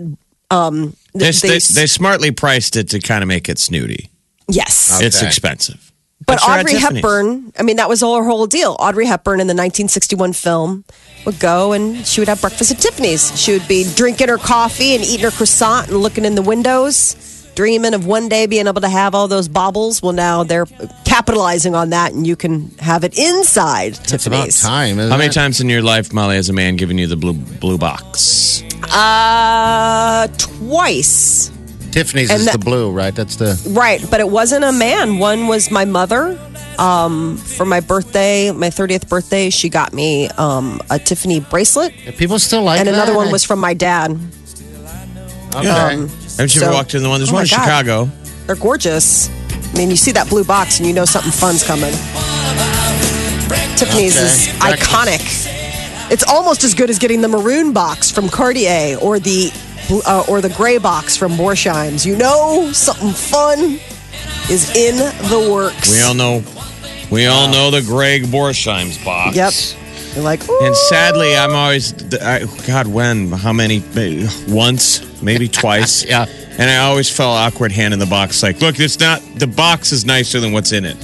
um, 0.51 0.95
They, 1.15 1.33
th- 1.33 1.41
they, 1.69 1.81
they 1.81 1.87
smartly 1.87 2.31
priced 2.31 2.77
it 2.77 2.91
to 2.91 3.01
kind 3.01 3.23
of 3.23 3.29
make 3.29 3.49
it 3.49 3.59
snooty. 3.59 4.11
yes. 4.49 5.01
It's 5.03 5.23
expensive. 5.23 5.91
But 6.27 6.41
Sure, 6.41 6.59
Audrey 6.59 6.75
Hepburn, 6.79 7.53
I 7.59 7.63
mean, 7.63 7.77
that 7.77 7.89
was 7.89 8.03
all 8.03 8.17
her 8.17 8.25
whole 8.25 8.47
deal. 8.47 8.77
Audrey 8.79 9.05
Hepburn 9.07 9.41
in 9.41 9.47
the 9.47 9.53
1961 9.53 10.33
film 10.33 10.85
would 11.27 11.39
go 11.39 11.73
and 11.73 12.07
she 12.07 12.21
would 12.21 12.29
have 12.29 12.41
breakfast 12.41 12.71
at 12.71 12.79
Tiffany's. 12.79 13.39
She 13.39 13.53
would 13.53 13.67
be 13.69 13.85
drinking 13.95 14.29
her 14.29 14.39
coffee 14.39 14.95
and 14.95 15.05
eating 15.05 15.25
her 15.25 15.31
croissant 15.31 15.89
and 15.89 15.99
looking 15.99 16.25
in 16.25 16.35
the 16.35 16.41
windows, 16.43 17.51
dreaming 17.57 17.93
of 17.93 18.07
one 18.07 18.29
day 18.31 18.47
being 18.47 18.67
able 18.67 18.81
to 18.81 18.89
have 18.89 19.15
all 19.15 19.29
those 19.29 19.49
baubles. 19.49 20.01
Well, 20.03 20.13
now 20.15 20.45
they're 20.45 20.67
capitalizing 21.05 21.75
on 21.75 21.91
that 21.91 22.13
and 22.13 22.27
you 22.27 22.37
can 22.37 22.71
have 22.79 23.05
it 23.05 23.19
inside 23.19 23.99
it's 24.13 24.27
about 24.27 24.45
Tiffany's. 24.47 24.63
time. 24.63 24.99
Isn't 24.99 25.11
How 25.11 25.19
many 25.19 25.29
it? 25.29 25.35
times 25.35 25.61
in 25.61 25.69
your 25.69 25.83
life, 25.83 26.13
Molly, 26.15 26.37
has 26.37 26.49
a 26.49 26.55
man 26.55 26.77
given 26.77 26.97
you 26.97 27.07
the 27.07 27.17
blue 27.17 27.35
blue 27.35 27.77
box? 27.77 28.63
Uh, 28.85 30.27
twice. 30.39 31.51
Tiffany's 31.95 32.29
And 32.31 32.41
is 32.41 32.47
that- 32.47 32.53
the 32.53 32.59
blue, 32.59 32.91
right? 32.91 33.15
That's 33.15 33.37
the. 33.37 33.57
Right, 33.71 34.05
but 34.11 34.19
it 34.21 34.29
wasn't 34.29 34.65
a 34.65 34.73
man. 34.73 35.19
One 35.19 35.47
was 35.47 35.71
my 35.71 35.85
mother. 35.85 36.39
Um, 36.77 37.37
for 37.37 37.65
my 37.65 37.79
birthday, 37.79 38.51
my 38.51 38.69
30th 38.69 39.09
birthday, 39.09 39.49
she 39.51 39.69
got 39.69 39.93
me 39.93 40.27
um, 40.31 40.81
a 40.91 40.99
Tiffany 40.99 41.39
bracelet. 41.39 41.93
People 42.19 42.41
still 42.41 42.63
like 42.65 42.81
and 42.81 42.89
another 42.89 43.15
one 43.15 43.31
was 43.31 43.45
from 43.45 43.61
my 43.61 43.75
dad. 43.75 44.11
Okay. 45.55 45.67
Haven't 45.69 46.11
you 46.39 46.49
so- 46.49 46.67
ever 46.67 46.75
walked 46.75 46.95
in 46.97 47.03
the 47.05 47.09
one? 47.09 47.21
There's 47.21 47.31
Oh 47.31 47.35
one 47.35 47.43
my 47.43 47.45
in 47.45 47.49
God. 47.51 47.63
Chicago. 47.65 48.11
They're 48.47 48.57
gorgeous. 48.57 49.31
I 49.73 49.77
mean, 49.79 49.89
you 49.91 49.97
see 49.97 50.11
that 50.13 50.29
blue 50.29 50.43
box 50.45 50.79
and 50.79 50.87
you 50.89 50.93
know 50.93 51.05
something 51.05 51.31
fun's 51.33 51.63
coming. 51.63 51.93
Tiffany's 53.77 54.17
Okay. 54.17 54.25
is 54.27 54.59
Breakfast. 54.59 54.91
iconic. 54.91 56.11
It's 56.13 56.25
almost 56.25 56.65
as 56.65 56.75
good 56.75 56.91
as 56.91 56.99
getting 56.99 57.21
the 57.21 57.29
maroon 57.29 57.73
box 57.73 58.11
from 58.11 58.29
Cartier 58.29 58.97
or 59.01 59.19
the 59.19 59.53
uh, 60.07 60.25
or 60.29 60.41
the 60.41 60.49
gray 60.51 60.79
box 60.79 61.17
from 61.17 61.33
Borsheim's. 61.33 62.05
You 62.07 62.17
know, 62.17 62.71
something 62.73 63.13
fun 63.13 63.79
is 64.51 64.75
in 64.77 64.97
the 64.97 65.51
works. 65.53 65.91
We 65.93 66.03
all 66.03 66.15
know. 66.15 66.43
We 67.11 67.27
all 67.27 67.49
know 67.49 67.71
the 67.71 67.83
Greg 67.83 68.25
Borsheim's 68.25 69.03
box. 69.05 69.37
Yep. 69.37 69.53
You're 70.15 70.25
like, 70.25 70.49
Ooh. 70.49 70.61
And 70.63 70.75
sadly, 70.75 71.37
I'm 71.37 71.53
always, 71.53 71.93
I, 72.15 72.45
God, 72.67 72.87
when, 72.87 73.31
how 73.31 73.53
many? 73.53 73.83
Maybe 73.95 74.27
Once, 74.49 75.23
maybe 75.23 75.49
twice. 75.63 76.05
Yeah. 76.05 76.27
And 76.59 76.71
I 76.71 76.79
always 76.87 77.15
felt 77.15 77.37
awkward 77.37 77.73
handing 77.73 78.01
the 78.01 78.07
box. 78.07 78.43
Like, 78.43 78.61
look, 78.61 78.79
it's 78.79 78.99
not. 79.01 79.21
The 79.37 79.47
box 79.47 79.93
is 79.93 80.05
nicer 80.05 80.41
than 80.41 80.53
what's 80.53 80.73
in 80.73 80.85
it. 80.85 80.97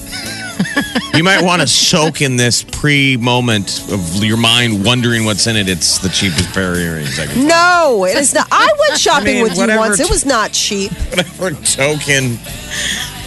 You 1.14 1.24
might 1.24 1.42
want 1.42 1.62
to 1.62 1.66
soak 1.68 2.20
in 2.22 2.36
this 2.36 2.62
pre-moment 2.62 3.90
of 3.92 4.22
your 4.24 4.36
mind 4.36 4.84
wondering 4.84 5.24
what's 5.24 5.46
in 5.46 5.56
it. 5.56 5.68
It's 5.68 5.98
the 5.98 6.08
cheapest 6.08 6.52
pair 6.52 6.72
of 6.72 6.78
earrings. 6.78 7.18
I 7.18 7.26
can 7.26 7.46
no, 7.46 8.04
it 8.08 8.16
is 8.16 8.34
not. 8.34 8.46
I 8.50 8.68
went 8.88 9.00
shopping 9.00 9.34
mean, 9.34 9.42
with 9.42 9.54
you 9.54 9.60
whatever 9.60 9.80
once. 9.80 10.00
It 10.00 10.10
was 10.10 10.24
not 10.24 10.52
cheap. 10.52 10.92
whatever 11.10 11.50
token 11.64 12.36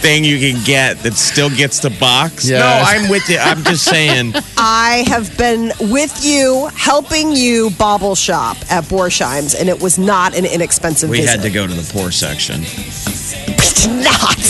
thing 0.04 0.22
you 0.22 0.38
can 0.38 0.62
get 0.64 0.98
that 0.98 1.14
still 1.14 1.48
gets 1.48 1.80
the 1.80 1.88
box. 1.98 2.46
Yes. 2.46 2.60
No, 2.60 2.66
I'm 2.86 3.10
with 3.10 3.26
you. 3.30 3.38
I'm 3.38 3.62
just 3.64 3.84
saying. 3.84 4.34
I 4.58 5.04
have 5.06 5.36
been 5.38 5.72
with 5.80 6.24
you, 6.24 6.68
helping 6.74 7.32
you 7.32 7.70
bobble 7.78 8.14
shop 8.14 8.58
at 8.70 8.84
Borsheim's, 8.84 9.54
and 9.54 9.68
it 9.68 9.82
was 9.82 9.98
not 9.98 10.36
an 10.36 10.44
inexpensive 10.44 11.08
We 11.08 11.20
visit. 11.20 11.30
had 11.30 11.42
to 11.42 11.50
go 11.50 11.66
to 11.66 11.72
the 11.72 11.90
poor 11.90 12.10
section. 12.10 12.60
It's 12.62 13.86
not. 13.86 14.43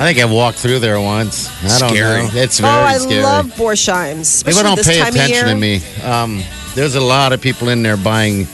I 0.00 0.04
think 0.04 0.18
I've 0.18 0.30
walked 0.30 0.56
through 0.56 0.78
there 0.78 0.98
once. 0.98 1.48
I 1.62 1.78
don't 1.78 1.90
Scary. 1.90 2.22
know. 2.22 2.30
It's 2.32 2.58
Oh, 2.58 2.62
very 2.62 2.74
I 2.76 2.96
scary. 2.98 3.22
love 3.22 3.46
Borsheim's. 3.54 4.42
People 4.42 4.62
don't 4.62 4.76
this 4.76 4.86
pay 4.88 4.98
time 4.98 5.12
attention 5.12 5.46
to 5.48 5.54
me. 5.54 5.82
Um, 6.02 6.42
there's 6.74 6.94
a 6.94 7.00
lot 7.02 7.34
of 7.34 7.42
people 7.42 7.68
in 7.68 7.82
there 7.82 7.98
buying 7.98 8.48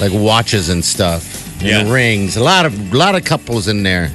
like 0.00 0.12
watches 0.14 0.70
and 0.70 0.82
stuff, 0.82 1.46
Yeah. 1.60 1.90
rings. 1.92 2.36
A 2.38 2.42
lot 2.42 2.64
of 2.64 2.94
lot 2.94 3.14
of 3.16 3.24
couples 3.24 3.68
in 3.68 3.82
there. 3.82 4.10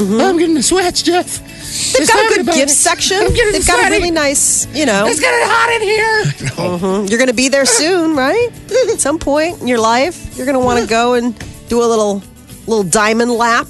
I'm 0.00 0.36
getting 0.36 0.54
the 0.56 0.62
sweats, 0.64 1.00
Jeff. 1.02 1.26
Mm-hmm. 1.26 1.98
They've 1.98 2.08
got 2.08 2.24
a 2.32 2.34
good 2.44 2.54
gift 2.54 2.70
section. 2.72 3.18
I'm 3.18 3.32
getting 3.32 3.52
They've 3.52 3.66
got 3.66 3.78
a 3.78 3.82
sweaty. 3.82 3.96
really 3.96 4.10
nice, 4.10 4.66
you 4.74 4.84
know. 4.84 5.06
It's 5.06 5.20
getting 5.20 5.40
hot 5.48 5.70
in 5.76 5.82
here. 5.82 7.06
You're 7.08 7.18
going 7.18 7.28
to 7.28 7.34
be 7.34 7.48
there 7.48 7.64
soon, 7.66 8.16
right? 8.16 8.48
At 8.92 9.00
some 9.00 9.18
point 9.20 9.60
in 9.62 9.68
your 9.68 9.78
life, 9.78 10.36
you're 10.36 10.44
going 10.46 10.58
to 10.58 10.64
want 10.64 10.80
to 10.82 10.88
go 10.88 11.14
and 11.14 11.34
do 11.68 11.82
a 11.82 11.86
little 11.86 12.22
little 12.66 12.82
diamond 12.84 13.30
lap 13.32 13.68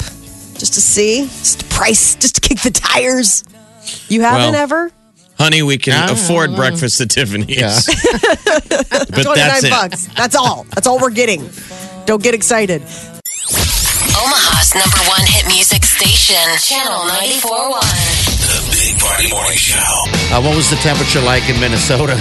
just 0.59 0.73
to 0.75 0.81
see, 0.81 1.23
just 1.27 1.61
to 1.61 1.66
price, 1.77 2.15
just 2.17 2.35
to 2.37 2.41
kick 2.41 2.61
the 2.61 2.71
tires. 2.71 3.45
You 4.09 4.23
haven't 4.23 4.53
Well, 4.53 4.63
ever? 4.63 4.91
Honey, 5.39 5.63
we 5.63 5.77
can 5.79 6.09
Ah. 6.09 6.13
afford 6.13 6.57
breakfast 6.57 7.01
at 7.01 7.11
Tiffany's. 7.11 7.57
Yeah. 7.59 7.79
but 8.89 9.23
29 9.23 9.35
that's 9.37 9.65
it. 9.65 9.71
bucks. 9.71 10.09
That's 10.17 10.35
all. 10.35 10.65
That's 10.75 10.87
all 10.87 10.99
we're 10.99 11.11
getting. 11.11 11.49
Don't 12.07 12.23
get 12.23 12.35
excited. 12.35 12.81
Omaha's 14.17 14.75
number 14.75 14.97
one 15.09 15.21
hit 15.27 15.47
music 15.47 15.85
station, 15.85 16.41
Channel 16.59 17.05
94.1. 17.05 17.81
The 18.41 18.61
Big 18.73 18.99
Party 18.99 19.29
Morning 19.29 19.59
Show. 19.59 19.77
Uh, 20.33 20.41
what 20.41 20.57
was 20.57 20.71
the 20.71 20.77
temperature 20.77 21.21
like 21.21 21.47
in 21.51 21.61
Minnesota? 21.61 22.17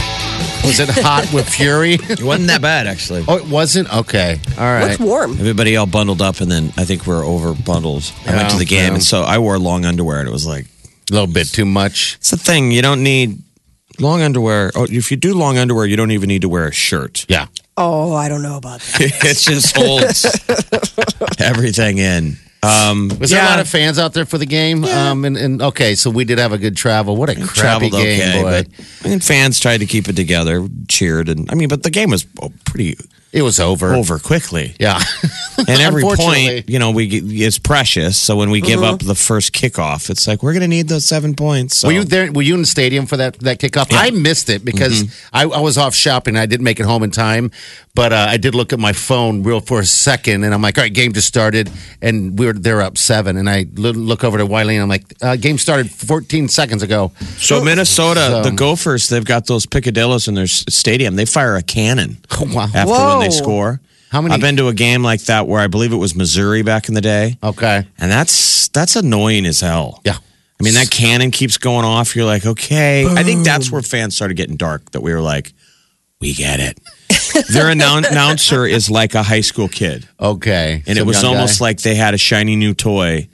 Was 0.66 0.80
it 0.80 0.90
hot 0.90 1.32
with 1.34 1.48
fury? 1.48 1.94
It 2.10 2.22
wasn't 2.24 2.48
that 2.48 2.62
bad, 2.62 2.88
actually. 2.88 3.24
oh, 3.28 3.38
it 3.38 3.46
wasn't. 3.48 3.94
Okay, 3.94 4.40
all 4.58 4.64
right. 4.64 4.92
It's 4.92 5.00
warm. 5.00 5.32
Everybody 5.34 5.76
all 5.78 5.86
bundled 5.86 6.22
up, 6.22 6.42
and 6.42 6.50
then 6.52 6.74
I 6.78 6.86
think 6.86 7.06
we 7.06 7.14
are 7.14 7.24
over 7.24 7.54
bundled. 7.54 8.12
I 8.26 8.36
went 8.36 8.50
to 8.52 8.58
the 8.58 8.66
game, 8.66 8.88
yeah. 8.90 8.94
and 8.96 9.04
so 9.04 9.22
I 9.24 9.38
wore 9.38 9.58
long 9.60 9.86
underwear, 9.86 10.20
and 10.20 10.28
it 10.28 10.32
was 10.32 10.48
like, 10.48 10.66
A 11.10 11.14
little 11.14 11.28
bit 11.28 11.48
too 11.50 11.66
much. 11.66 12.16
it's 12.20 12.32
the 12.32 12.38
thing. 12.38 12.72
You 12.72 12.82
don't 12.82 13.04
need 13.04 13.42
long 14.00 14.22
underwear. 14.22 14.72
Oh, 14.76 14.86
if 14.90 15.12
you 15.12 15.18
do 15.18 15.34
long 15.36 15.58
underwear, 15.58 15.86
you 15.86 15.96
don't 15.98 16.12
even 16.12 16.28
need 16.28 16.42
to 16.42 16.50
wear 16.50 16.68
a 16.68 16.72
shirt. 16.74 17.26
Yeah. 17.30 17.48
Oh, 17.78 18.14
I 18.14 18.28
don't 18.30 18.42
know 18.42 18.58
about 18.58 18.80
that. 18.80 19.02
it 19.24 19.38
just 19.38 19.76
holds 19.76 20.26
everything 21.40 21.98
in. 22.00 22.38
Um, 22.66 23.10
Was 23.20 23.30
there 23.30 23.42
a 23.42 23.46
lot 23.46 23.60
of 23.60 23.68
fans 23.68 24.00
out 24.00 24.14
there 24.14 24.26
for 24.26 24.38
the 24.38 24.46
game? 24.46 24.84
Um, 24.86 25.26
and, 25.26 25.38
and 25.38 25.62
okay, 25.62 25.96
so 25.96 26.10
we 26.10 26.26
did 26.26 26.40
have 26.40 26.52
a 26.52 26.58
good 26.58 26.76
travel. 26.76 27.16
What 27.16 27.30
a 27.30 27.36
crappy 27.36 27.90
game, 27.90 28.22
okay, 28.22 28.42
boy! 28.42 28.64
but 28.64 29.06
I 29.06 29.10
mean, 29.10 29.20
fans 29.20 29.60
tried 29.60 29.80
to 29.80 29.86
keep 29.86 30.08
it 30.08 30.16
together, 30.16 30.68
cheered, 30.88 31.30
and 31.30 31.50
I 31.52 31.56
mean, 31.56 31.68
but 31.68 31.84
the 31.84 31.90
game 31.92 32.10
was 32.10 32.26
oh, 32.42 32.52
pretty 32.66 32.98
it 33.36 33.42
was 33.44 33.60
over. 33.60 33.94
over 33.94 34.18
quickly. 34.20 34.76
Yeah. 34.80 35.00
And 35.68 35.82
every 35.82 36.04
point, 36.04 36.70
you 36.70 36.80
know, 36.80 36.92
we 36.92 37.08
is 37.48 37.58
precious. 37.60 38.18
So 38.18 38.36
when 38.36 38.50
we 38.50 38.60
give 38.60 38.82
Mm-hmm. 38.82 38.94
up 38.96 39.00
the 39.00 39.16
first 39.16 39.54
kickoff, 39.54 40.10
it's 40.10 40.28
like 40.28 40.44
we're 40.44 40.52
going 40.52 40.62
to 40.62 40.68
need 40.68 40.90
those 40.90 41.06
seven 41.06 41.34
points. 41.34 41.78
So. 41.78 41.88
Were 41.88 41.94
you 41.94 42.04
there? 42.04 42.30
Were 42.32 42.42
you 42.42 42.56
in 42.56 42.60
the 42.62 42.68
stadium 42.68 43.06
for 43.06 43.16
that 43.18 43.40
that 43.40 43.60
kickoff? 43.60 43.88
I 43.92 44.10
missed 44.12 44.50
it 44.50 44.66
because 44.66 45.04
Mm-hmm. 45.04 45.36
I, 45.36 45.44
I 45.58 45.62
was 45.62 45.78
off 45.78 45.96
shopping. 45.96 46.36
I 46.36 46.46
didn't 46.46 46.66
make 46.66 46.82
it 46.82 46.86
home 46.86 47.04
in 47.04 47.10
time, 47.10 47.52
but 47.96 48.12
uh, 48.12 48.28
I 48.30 48.36
did 48.38 48.54
look 48.54 48.74
at 48.74 48.80
my 48.80 48.92
phone 48.94 49.44
real 49.44 49.62
for 49.62 49.80
a 49.80 49.86
second, 49.86 50.44
and 50.44 50.54
I'm 50.54 50.62
like, 50.62 50.78
"All 50.78 50.84
right, 50.84 50.94
game 50.94 51.14
just 51.14 51.28
started," 51.30 51.72
and 52.02 52.38
we 52.38 52.46
were 52.48 52.54
they're 52.54 52.82
up 52.82 52.98
seven, 52.98 53.38
and 53.38 53.50
I 53.50 53.66
look 53.76 54.26
over 54.26 54.38
to 54.38 54.46
Wiley, 54.46 54.76
and 54.76 54.84
I'm 54.84 54.90
like, 54.90 55.06
uh, 55.22 55.38
"Game 55.38 55.58
started 55.58 55.90
14 55.90 56.50
seconds 56.50 56.84
ago." 56.84 57.14
So 57.38 57.64
Minnesota, 57.64 58.20
So- 58.44 58.44
the 58.44 58.52
Gophers, 58.52 59.08
they've 59.08 59.24
got 59.26 59.48
those 59.48 59.66
picadillos 59.66 60.28
in 60.28 60.36
their 60.36 60.48
stadium. 60.48 61.16
They 61.16 61.26
fire 61.26 61.56
a 61.56 61.64
cannon 61.64 62.18
Oh, 62.32 62.46
wow. 62.54 62.68
after 62.76 62.92
when 62.92 63.20
they 63.20 63.25
Whoa. 63.32 63.38
score. 63.38 63.82
How 64.12 64.22
many- 64.22 64.34
I've 64.36 64.42
been 64.42 64.58
to 64.58 64.68
a 64.68 64.74
game 64.74 65.04
like 65.04 65.22
that 65.26 65.48
where 65.48 65.60
I 65.60 65.68
believe 65.68 65.92
it 65.92 65.98
was 65.98 66.16
Missouri 66.16 66.62
back 66.62 66.88
in 66.88 66.94
the 66.94 67.02
day, 67.02 67.38
Okay. 67.44 67.86
and 67.98 68.12
that's 68.12 68.68
that's 68.70 68.96
annoying 68.96 69.46
as 69.46 69.60
hell. 69.62 70.02
Yeah. 70.06 70.18
I 70.60 70.64
mean 70.64 70.74
that 70.76 70.90
cannon 70.90 71.32
keeps 71.32 71.58
going 71.58 71.84
off. 71.86 72.16
You're 72.16 72.26
like, 72.26 72.46
okay. 72.46 73.06
I 73.06 73.24
think 73.24 73.44
that's 73.44 73.70
where 73.72 73.82
fans 73.82 74.16
started 74.16 74.36
getting 74.38 74.56
dark. 74.56 74.92
That 74.92 75.02
we 75.02 75.12
were 75.14 75.20
like, 75.22 75.52
we 76.22 76.34
get 76.34 76.60
it. 76.62 76.80
Their 77.52 77.66
annou- 77.66 78.08
announcer 78.12 78.66
is 78.66 78.90
like 78.90 79.16
a 79.16 79.24
high 79.24 79.42
school 79.42 79.68
kid. 79.68 80.08
Okay. 80.20 80.82
and 80.88 80.98
it 80.98 81.06
was 81.06 81.24
almost 81.26 81.60
guy. 81.60 81.66
like 81.66 81.82
they 81.82 81.96
had 81.96 82.14
a 82.14 82.18
shiny 82.18 82.56
new 82.56 82.74
toy 82.74 83.28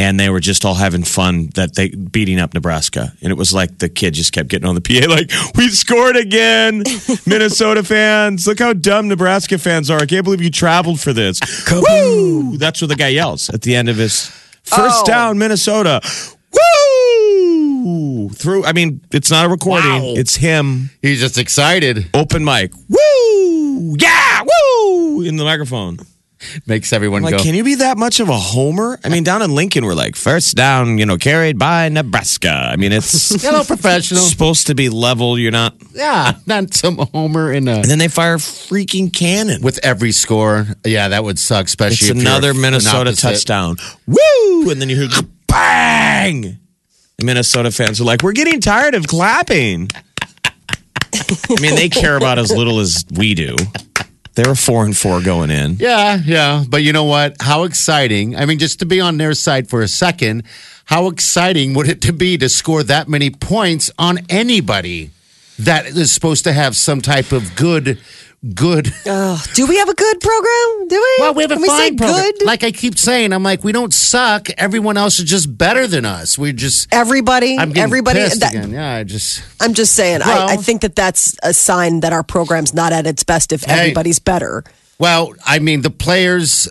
and 0.00 0.18
they 0.18 0.30
were 0.30 0.40
just 0.40 0.64
all 0.64 0.74
having 0.74 1.04
fun 1.04 1.50
that 1.56 1.74
they 1.74 1.90
beating 1.90 2.40
up 2.40 2.54
Nebraska. 2.54 3.12
And 3.22 3.30
it 3.30 3.36
was 3.36 3.52
like 3.52 3.78
the 3.78 3.88
kid 3.90 4.14
just 4.14 4.32
kept 4.32 4.48
getting 4.48 4.66
on 4.66 4.74
the 4.74 4.80
PA 4.88 5.06
like, 5.08 5.30
"We 5.56 5.68
scored 5.68 6.16
again, 6.16 6.82
Minnesota 7.26 7.82
fans! 7.84 8.46
Look 8.46 8.58
how 8.60 8.72
dumb 8.72 9.08
Nebraska 9.08 9.58
fans 9.58 9.90
are! 9.90 10.00
I 10.00 10.06
can't 10.06 10.24
believe 10.24 10.40
you 10.42 10.50
traveled 10.50 11.00
for 11.00 11.12
this." 11.12 11.38
Woo! 11.70 12.56
That's 12.56 12.80
what 12.80 12.88
the 12.88 12.96
guy 12.96 13.08
yells 13.08 13.50
at 13.50 13.60
the 13.62 13.76
end 13.76 13.88
of 13.90 13.96
his 13.96 14.28
first 14.62 15.02
Oh. 15.02 15.06
down, 15.06 15.38
Minnesota. 15.38 16.00
Woo! 16.52 18.28
Through, 18.30 18.64
I 18.64 18.72
mean, 18.72 19.00
it's 19.12 19.30
not 19.30 19.46
a 19.46 19.48
recording; 19.48 19.90
Wow. 19.90 20.14
it's 20.16 20.36
him 20.36 20.90
he's 21.02 21.20
just 21.20 21.38
excited. 21.38 22.08
open 22.14 22.44
mic. 22.44 22.72
Woo! 22.88 23.96
Yeah! 23.98 24.42
Woo! 24.42 25.22
In 25.22 25.36
the 25.36 25.44
microphone. 25.44 25.98
Makes 26.66 26.92
everyone 26.92 27.22
Like, 27.22 27.36
go. 27.36 27.42
can 27.42 27.54
you 27.54 27.64
be 27.64 27.74
that 27.76 27.98
much 27.98 28.18
of 28.20 28.28
a 28.28 28.36
homer? 28.36 28.98
I 29.04 29.08
mean, 29.08 29.24
down 29.24 29.42
in 29.42 29.54
Lincoln, 29.54 29.84
we're 29.84 29.94
like, 29.94 30.16
first 30.16 30.56
down, 30.56 30.96
you 30.98 31.04
know, 31.06 31.16
carried 31.18 31.58
by 31.58 31.88
Nebraska. 31.88 32.50
I 32.50 32.76
mean, 32.76 32.92
it's 32.92 33.42
Hello, 33.44 33.62
professional. 33.62 34.22
supposed 34.22 34.66
to 34.68 34.74
be 34.74 34.88
level. 34.88 35.38
You're 35.38 35.52
not. 35.52 35.74
Yeah, 35.94 36.32
not 36.46 36.72
some 36.74 36.96
homer 37.12 37.52
in 37.52 37.68
a. 37.68 37.72
And 37.76 37.84
then 37.84 37.98
they 37.98 38.08
fire 38.08 38.36
freaking 38.38 39.12
cannon. 39.12 39.60
With 39.62 39.78
every 39.82 40.12
score, 40.12 40.66
yeah, 40.84 41.08
that 41.08 41.24
would 41.24 41.38
suck. 41.38 41.66
Especially 41.66 41.94
It's 41.94 42.02
if 42.02 42.16
you're 42.16 42.20
another 42.26 42.54
Minnesota 42.54 43.14
touchdown. 43.14 43.76
Woo! 44.06 44.70
And 44.70 44.80
then 44.80 44.88
you 44.88 44.96
hear 44.96 45.08
bang. 45.46 46.58
The 47.18 47.24
Minnesota 47.26 47.70
fans 47.70 48.00
are 48.00 48.04
like, 48.04 48.22
we're 48.22 48.32
getting 48.32 48.60
tired 48.60 48.94
of 48.94 49.06
clapping. 49.06 49.90
I 51.12 51.60
mean, 51.60 51.74
they 51.74 51.88
care 51.90 52.16
about 52.16 52.38
as 52.38 52.50
little 52.50 52.78
as 52.80 53.04
we 53.14 53.34
do. 53.34 53.56
They 54.40 54.48
were 54.48 54.54
four 54.54 54.86
and 54.86 54.96
four 54.96 55.20
going 55.20 55.50
in. 55.50 55.76
Yeah, 55.78 56.18
yeah. 56.24 56.64
But 56.66 56.82
you 56.82 56.94
know 56.94 57.04
what? 57.04 57.36
How 57.42 57.64
exciting. 57.64 58.36
I 58.36 58.46
mean, 58.46 58.58
just 58.58 58.78
to 58.78 58.86
be 58.86 58.98
on 58.98 59.18
their 59.18 59.34
side 59.34 59.68
for 59.68 59.82
a 59.82 59.88
second, 59.88 60.44
how 60.86 61.08
exciting 61.08 61.74
would 61.74 61.86
it 61.86 62.00
to 62.02 62.14
be 62.14 62.38
to 62.38 62.48
score 62.48 62.82
that 62.84 63.06
many 63.06 63.28
points 63.28 63.90
on 63.98 64.20
anybody 64.30 65.10
that 65.58 65.84
is 65.84 66.10
supposed 66.10 66.44
to 66.44 66.54
have 66.54 66.74
some 66.74 67.02
type 67.02 67.32
of 67.32 67.54
good, 67.54 68.00
good. 68.54 68.92
Oh, 69.06 69.42
do 69.54 69.66
we 69.66 69.76
have 69.78 69.88
a 69.88 69.94
good 69.94 70.20
program? 70.20 70.88
Do 70.88 70.96
we? 70.96 71.16
Well, 71.20 71.34
we 71.34 71.42
have 71.42 71.50
a 71.50 71.54
Can 71.54 71.62
we 71.62 71.68
say 71.68 71.88
fine 71.90 71.96
program. 71.96 72.22
good? 72.22 72.42
Like 72.46 72.64
I 72.64 72.70
keep 72.72 72.98
saying, 72.98 73.32
I'm 73.32 73.42
like, 73.42 73.62
we 73.64 73.72
don't 73.72 73.92
suck. 73.92 74.48
Everyone 74.56 74.96
else 74.96 75.18
is 75.18 75.28
just 75.28 75.56
better 75.56 75.86
than 75.86 76.04
us. 76.04 76.38
We 76.38 76.52
just. 76.52 76.92
everybody, 76.92 77.58
I'm 77.58 77.68
getting 77.68 77.82
everybody. 77.82 78.20
pissed 78.20 78.40
that- 78.40 78.52
again. 78.54 78.70
Yeah, 78.70 78.94
I 78.94 79.04
just. 79.04 79.42
I'm 79.60 79.74
just 79.74 79.94
saying. 79.94 80.20
Well- 80.20 80.48
I, 80.48 80.54
I 80.54 80.56
think 80.56 80.80
that 80.82 80.96
that's 80.96 81.36
a 81.42 81.52
sign 81.52 82.00
that 82.00 82.12
our 82.12 82.22
program's 82.22 82.72
not 82.74 82.92
at 82.92 83.06
its 83.06 83.22
best 83.24 83.52
if 83.52 83.64
Hey. 83.64 83.78
everybody's 83.80 84.18
better. 84.18 84.64
Well, 84.98 85.32
I 85.46 85.58
mean, 85.58 85.82
the 85.82 85.90
players. 85.90 86.68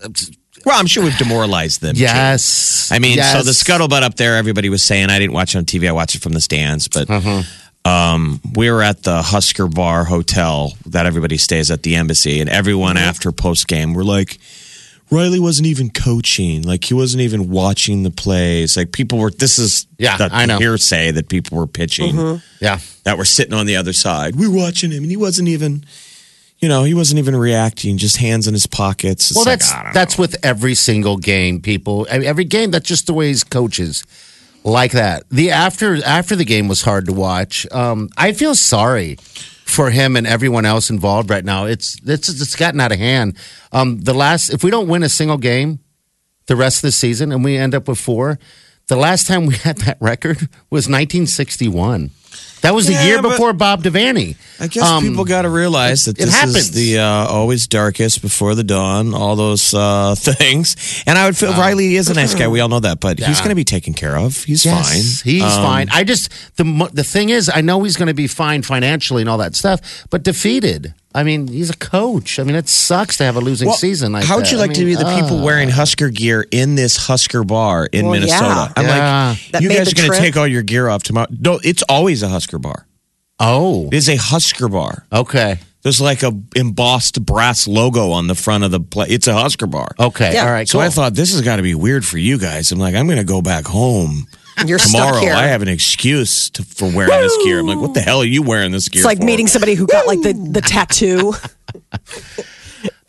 Well, 0.65 0.77
I'm 0.77 0.87
sure 0.87 1.03
we've 1.03 1.17
demoralized 1.17 1.81
them. 1.81 1.95
too. 1.95 2.01
Yes. 2.01 2.91
I 2.91 2.99
mean, 2.99 3.17
so 3.17 3.43
the 3.43 3.51
scuttlebutt 3.51 4.01
up 4.03 4.15
there, 4.15 4.35
everybody 4.35 4.67
was 4.69 4.83
saying, 4.83 5.09
I 5.09 5.17
didn't 5.17 5.31
watch 5.33 5.55
it 5.55 5.57
on 5.57 5.65
TV, 5.65 5.87
I 5.87 5.93
watched 5.93 6.15
it 6.15 6.21
from 6.21 6.33
the 6.33 6.41
stands, 6.41 6.87
but 6.89 7.09
Uh-huh. 7.09 7.43
Um, 7.85 8.41
we 8.55 8.69
were 8.69 8.81
at 8.83 9.03
the 9.03 9.21
Husker 9.21 9.67
Bar 9.67 10.05
Hotel 10.05 10.73
that 10.85 11.05
everybody 11.05 11.37
stays 11.37 11.71
at 11.71 11.83
the 11.83 11.95
embassy, 11.95 12.39
and 12.41 12.49
everyone 12.49 12.95
Mm-hmm. 12.95 13.05
after 13.09 13.31
post 13.31 13.67
game, 13.67 13.93
we're 13.93 14.03
like, 14.03 14.37
Riley 15.11 15.39
wasn't 15.39 15.67
even 15.67 15.89
coaching. 15.89 16.61
Like 16.61 16.83
he 16.83 16.93
wasn't 16.93 17.21
even 17.21 17.49
watching 17.49 18.03
the 18.03 18.11
plays. 18.11 18.77
Like 18.77 18.91
people 18.91 19.17
were. 19.17 19.31
This 19.31 19.57
is 19.57 19.87
Yeah, 19.97 20.17
the 20.17 20.29
I 20.31 20.45
know. 20.45 20.59
hearsay 20.59 21.11
that 21.11 21.29
people 21.29 21.57
were 21.57 21.65
pitching 21.67 22.41
Yeah. 22.61 22.79
that 23.05 23.17
were 23.17 23.25
sitting 23.25 23.53
on 23.53 23.65
the 23.65 23.75
other 23.75 23.93
side. 23.93 24.35
We 24.35 24.47
were 24.47 24.55
watching 24.57 24.91
him, 24.91 25.01
and 25.03 25.09
he 25.11 25.17
wasn't 25.17 25.47
even. 25.47 25.83
You 26.61 26.67
know, 26.67 26.83
he 26.83 26.93
wasn't 26.93 27.19
even 27.19 27.37
reacting. 27.37 27.97
Just 27.97 28.17
hands 28.17 28.45
in 28.45 28.53
his 28.53 28.67
pockets. 28.67 29.31
It's 29.31 29.35
Well, 29.37 29.45
like, 29.45 29.59
that's 29.59 29.71
I 29.71 29.83
don't 29.83 29.93
that's 29.93 30.17
with 30.17 30.35
every 30.43 30.75
single 30.75 31.15
game, 31.15 31.61
people. 31.61 32.05
I 32.11 32.17
mean, 32.19 32.27
every 32.27 32.43
game, 32.43 32.69
that's 32.69 32.85
just 32.87 33.07
the 33.07 33.13
way 33.13 33.29
he's 33.29 33.45
coaches, 33.45 34.03
like 34.63 34.91
that. 34.91 35.23
The 35.29 35.51
after 35.51 36.03
after 36.03 36.35
the 36.35 36.45
game 36.45 36.67
was 36.67 36.81
hard 36.81 37.05
to 37.05 37.13
watch. 37.13 37.69
Um, 37.71 38.09
I 38.17 38.33
feel 38.33 38.55
sorry 38.55 39.17
for 39.69 39.91
him 39.91 40.15
and 40.15 40.25
everyone 40.25 40.65
else 40.65 40.89
involved 40.89 41.29
right 41.29 41.45
now. 41.45 41.65
It's 41.65 41.97
it's 42.05 42.29
it's 42.29 42.55
gotten 42.55 42.79
out 42.79 42.91
of 42.91 42.97
hand. 42.97 43.37
Um, 43.71 44.01
the 44.01 44.13
last, 44.13 44.49
if 44.49 44.63
we 44.63 44.71
don't 44.71 44.87
win 44.87 45.03
a 45.03 45.09
single 45.09 45.37
game, 45.37 45.79
the 46.47 46.55
rest 46.55 46.77
of 46.77 46.81
the 46.83 46.91
season, 46.91 47.31
and 47.31 47.43
we 47.43 47.55
end 47.55 47.75
up 47.75 47.87
with 47.87 47.99
four, 47.99 48.39
the 48.87 48.95
last 48.95 49.27
time 49.27 49.45
we 49.45 49.55
had 49.55 49.77
that 49.79 49.97
record 50.01 50.49
was 50.69 50.87
1961. 50.87 52.09
That 52.61 52.75
was 52.75 52.87
the 52.87 52.93
Yeah, 52.93 53.05
year 53.05 53.21
before 53.21 53.53
Bob 53.53 53.83
Devaney. 53.83 54.35
I 54.59 54.67
guess 54.67 54.83
Um, 54.83 55.01
people 55.03 55.23
got 55.23 55.43
to 55.43 55.49
realize 55.49 56.05
that 56.05 56.19
it 56.19 56.25
this 56.25 56.43
is 56.43 56.71
the 56.71 56.99
uh, 56.99 57.03
always 57.27 57.67
darkest 57.67 58.21
before 58.21 58.53
the 58.55 58.63
dawn, 58.65 59.13
all 59.13 59.35
those 59.37 59.73
uh, 59.73 60.15
things. 60.17 60.75
And 61.05 61.17
I 61.17 61.25
would 61.25 61.37
feel 61.37 61.53
Riley 61.53 61.95
is 61.95 62.09
a 62.09 62.13
nice 62.13 62.35
guy. 62.35 62.47
We 62.49 62.59
all 62.59 62.67
know 62.69 62.81
that, 62.81 62.99
but 62.99 63.19
he's 63.19 63.39
going 63.39 63.49
to 63.49 63.55
be 63.55 63.63
taken 63.63 63.93
care 63.93 64.17
of. 64.17 64.43
He's 64.43 64.65
Yes, 64.65 65.21
fine. 65.23 65.31
He's 65.33 65.43
Um, 65.43 65.63
fine. 65.63 65.89
I 65.91 66.03
just 66.03 66.29
the 66.57 66.89
the 66.93 67.03
thing 67.03 67.29
is, 67.29 67.49
I 67.53 67.61
know 67.61 67.81
he's 67.83 67.95
going 67.95 68.07
to 68.09 68.13
be 68.13 68.27
fine 68.27 68.61
financially 68.61 69.21
and 69.21 69.29
all 69.29 69.37
that 69.37 69.55
stuff, 69.55 69.79
but 70.09 70.23
defeated. 70.23 70.93
I 71.15 71.23
mean, 71.23 71.47
he's 71.47 71.71
a 71.71 71.75
coach. 71.75 72.37
I 72.39 72.43
mean, 72.43 72.55
it 72.55 72.69
sucks 72.69 73.17
to 73.17 73.23
have 73.23 73.35
a 73.35 73.39
losing 73.39 73.67
Well, 73.67 73.75
season. 73.77 74.11
Like 74.11 74.25
how 74.25 74.35
would 74.35 74.45
that. 74.45 74.51
you 74.51 74.57
I 74.59 74.61
like 74.61 74.73
to 74.73 74.85
be 74.85 74.93
the 74.95 75.05
people 75.05 75.39
uh, 75.39 75.43
wearing 75.43 75.69
Husker 75.69 76.09
gear 76.09 76.45
in 76.51 76.75
this 76.75 76.97
Husker 76.97 77.43
bar 77.43 77.87
in 77.91 78.05
Well, 78.05 78.13
Minnesota? 78.19 78.45
yeah. 78.45 78.73
I'm 78.75 78.85
Yeah. 78.85 79.29
like, 79.29 79.51
That 79.51 79.61
you 79.63 79.69
guys 79.69 79.91
are 79.91 79.95
going 79.95 80.11
to 80.11 80.17
take 80.19 80.37
all 80.37 80.45
your 80.47 80.61
gear 80.61 80.87
off 80.87 81.01
tomorrow. 81.03 81.27
No, 81.31 81.59
it's 81.63 81.81
always 81.89 82.21
a 82.21 82.29
Husker 82.29 82.59
bar. 82.59 82.85
Oh, 83.39 83.87
It 83.87 83.93
is 83.95 84.07
a 84.09 84.17
Husker 84.17 84.67
bar. 84.69 85.05
okay, 85.11 85.57
There's 85.81 86.01
like 86.01 86.21
a 86.23 86.31
embossed 86.57 87.25
brass 87.25 87.67
logo 87.67 88.11
on 88.11 88.27
the 88.27 88.35
front 88.35 88.63
of 88.65 88.71
the 88.71 88.79
play. 88.81 89.07
It's 89.09 89.27
a 89.27 89.33
Husker 89.33 89.65
bar. 89.65 89.89
okay, 89.97 90.33
Yeah. 90.33 90.45
all 90.45 90.51
right. 90.51 90.67
So 90.67 90.77
cool. 90.77 90.85
I 90.85 90.89
thought 90.89 91.15
this 91.15 91.31
has 91.31 91.41
got 91.41 91.55
to 91.55 91.63
be 91.63 91.73
weird 91.73 92.05
for 92.05 92.17
you 92.17 92.37
guys. 92.37 92.71
I'm 92.71 92.79
like, 92.79 92.95
I'm 92.95 93.07
going 93.07 93.17
to 93.17 93.23
go 93.23 93.41
back 93.41 93.65
home 93.65 94.27
You're 94.65 94.79
tomorrow. 94.79 95.11
stuck 95.13 95.21
here. 95.23 95.33
I 95.33 95.47
have 95.47 95.61
an 95.61 95.67
excuse 95.67 96.49
to, 96.51 96.63
for 96.63 96.85
wearing 96.91 97.11
this 97.21 97.37
gear. 97.43 97.59
I'm 97.59 97.67
like, 97.67 97.79
what 97.79 97.93
the 97.93 98.01
hell 98.01 98.19
are 98.19 98.25
you 98.25 98.41
wearing 98.43 98.71
this 98.71 98.89
gear? 98.89 99.01
It's 99.01 99.05
like 99.05 99.19
for? 99.19 99.25
meeting 99.25 99.47
somebody 99.47 99.73
who 99.75 99.87
got 99.87 100.07
like 100.07 100.21
the, 100.21 100.33
the 100.33 100.61
tattoo. 100.61 101.33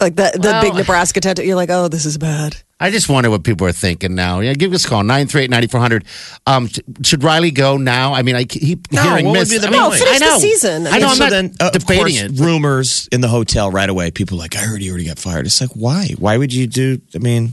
like 0.00 0.16
the, 0.16 0.30
the 0.34 0.40
Well- 0.42 0.62
big 0.62 0.74
Nebraska 0.74 1.20
tattoo. 1.20 1.44
You're 1.44 1.56
like, 1.56 1.70
oh, 1.70 1.88
this 1.88 2.06
is 2.06 2.18
bad. 2.18 2.56
I 2.82 2.90
just 2.90 3.10
wonder 3.10 3.28
what 3.28 3.44
people 3.44 3.66
are 3.66 3.72
thinking 3.72 4.14
now. 4.14 4.40
Yeah, 4.40 4.54
give 4.54 4.72
us 4.72 4.86
a 4.86 4.88
call 4.88 5.02
nine 5.04 5.26
three 5.26 5.42
eight 5.42 5.50
ninety 5.50 5.66
four 5.66 5.80
hundred. 5.80 6.06
Um, 6.46 6.66
sh- 6.66 6.78
should 7.04 7.22
Riley 7.22 7.50
go 7.50 7.76
now? 7.76 8.14
I 8.14 8.22
mean, 8.22 8.34
I 8.36 8.44
keep 8.44 8.90
No, 8.90 9.02
hearing 9.02 9.26
what 9.26 9.32
would 9.32 9.38
miss. 9.40 9.50
be 9.50 9.58
the 9.58 9.66
I 9.66 9.70
mean, 9.70 9.80
point? 9.82 10.00
No, 10.00 10.06
finish 10.06 10.22
I 10.22 10.34
the 10.34 10.38
season. 10.40 10.86
I 10.86 10.90
I 10.92 10.98
know. 10.98 11.08
I'm 11.08 11.16
so 11.16 11.24
not 11.24 11.30
then, 11.30 11.52
uh, 11.60 11.66
of 11.66 11.72
debating 11.72 12.04
course, 12.04 12.20
it. 12.22 12.40
rumors 12.42 13.06
in 13.12 13.20
the 13.20 13.28
hotel 13.28 13.70
right 13.70 13.88
away. 13.90 14.10
People 14.10 14.38
are 14.38 14.40
like, 14.40 14.56
I 14.56 14.60
heard 14.60 14.80
he 14.80 14.88
already 14.88 15.04
got 15.04 15.18
fired. 15.18 15.44
It's 15.44 15.60
like, 15.60 15.72
why? 15.74 16.14
Why 16.18 16.38
would 16.38 16.54
you 16.54 16.66
do? 16.66 17.02
I 17.14 17.18
mean, 17.18 17.52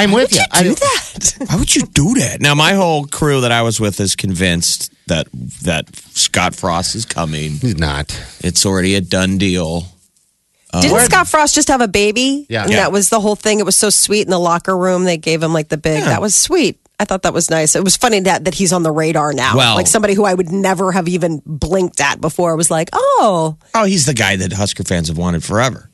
I'm 0.00 0.12
with 0.12 0.32
you. 0.34 0.42
I 0.50 0.62
Do 0.62 0.74
that. 0.74 1.34
why 1.48 1.56
would 1.56 1.74
you 1.74 1.82
do 1.82 2.14
that? 2.14 2.40
Now, 2.40 2.54
my 2.54 2.72
whole 2.74 3.04
crew 3.06 3.40
that 3.42 3.52
I 3.52 3.62
was 3.62 3.78
with 3.80 4.00
is 4.00 4.16
convinced 4.16 4.92
that 5.06 5.28
that 5.62 5.94
Scott 5.96 6.54
Frost 6.54 6.94
is 6.94 7.04
coming. 7.04 7.52
He's 7.52 7.78
not. 7.78 8.18
It's 8.40 8.64
already 8.64 8.94
a 8.94 9.00
done 9.00 9.38
deal. 9.38 9.84
Didn't 10.72 10.96
um, 10.98 11.04
Scott 11.04 11.26
Frost 11.28 11.54
just 11.54 11.68
have 11.68 11.80
a 11.80 11.88
baby? 11.88 12.46
Yeah. 12.48 12.62
And 12.62 12.70
Yeah. 12.70 12.76
that 12.78 12.92
was 12.92 13.08
the 13.08 13.18
whole 13.20 13.34
thing. 13.36 13.58
It 13.58 13.66
was 13.66 13.74
so 13.76 13.90
sweet 13.90 14.22
in 14.22 14.30
the 14.30 14.38
locker 14.38 14.76
room. 14.76 15.02
They 15.04 15.16
gave 15.16 15.42
him 15.42 15.52
like 15.52 15.68
the 15.68 15.76
big, 15.76 16.04
that 16.04 16.20
was 16.20 16.34
sweet. 16.36 16.78
I 17.00 17.04
thought 17.06 17.22
that 17.22 17.32
was 17.34 17.50
nice. 17.50 17.74
It 17.74 17.82
was 17.82 17.96
funny 17.96 18.20
that, 18.20 18.44
that 18.44 18.54
he's 18.54 18.72
on 18.72 18.82
the 18.84 18.92
radar 18.92 19.32
now. 19.32 19.56
Well- 19.56 19.74
like 19.74 19.86
somebody 19.88 20.14
who 20.14 20.24
I 20.24 20.34
would 20.34 20.52
never 20.52 20.92
have 20.92 21.08
even 21.08 21.42
blinked 21.44 22.00
at 22.00 22.20
before 22.20 22.54
was 22.56 22.70
like, 22.70 22.88
oh, 22.92 23.56
Oh, 23.74 23.84
he's 23.84 24.06
the 24.06 24.14
guy 24.14 24.36
that 24.36 24.52
Husker 24.52 24.84
fans 24.84 25.08
have 25.08 25.18
wanted 25.18 25.42
forever. 25.42 25.89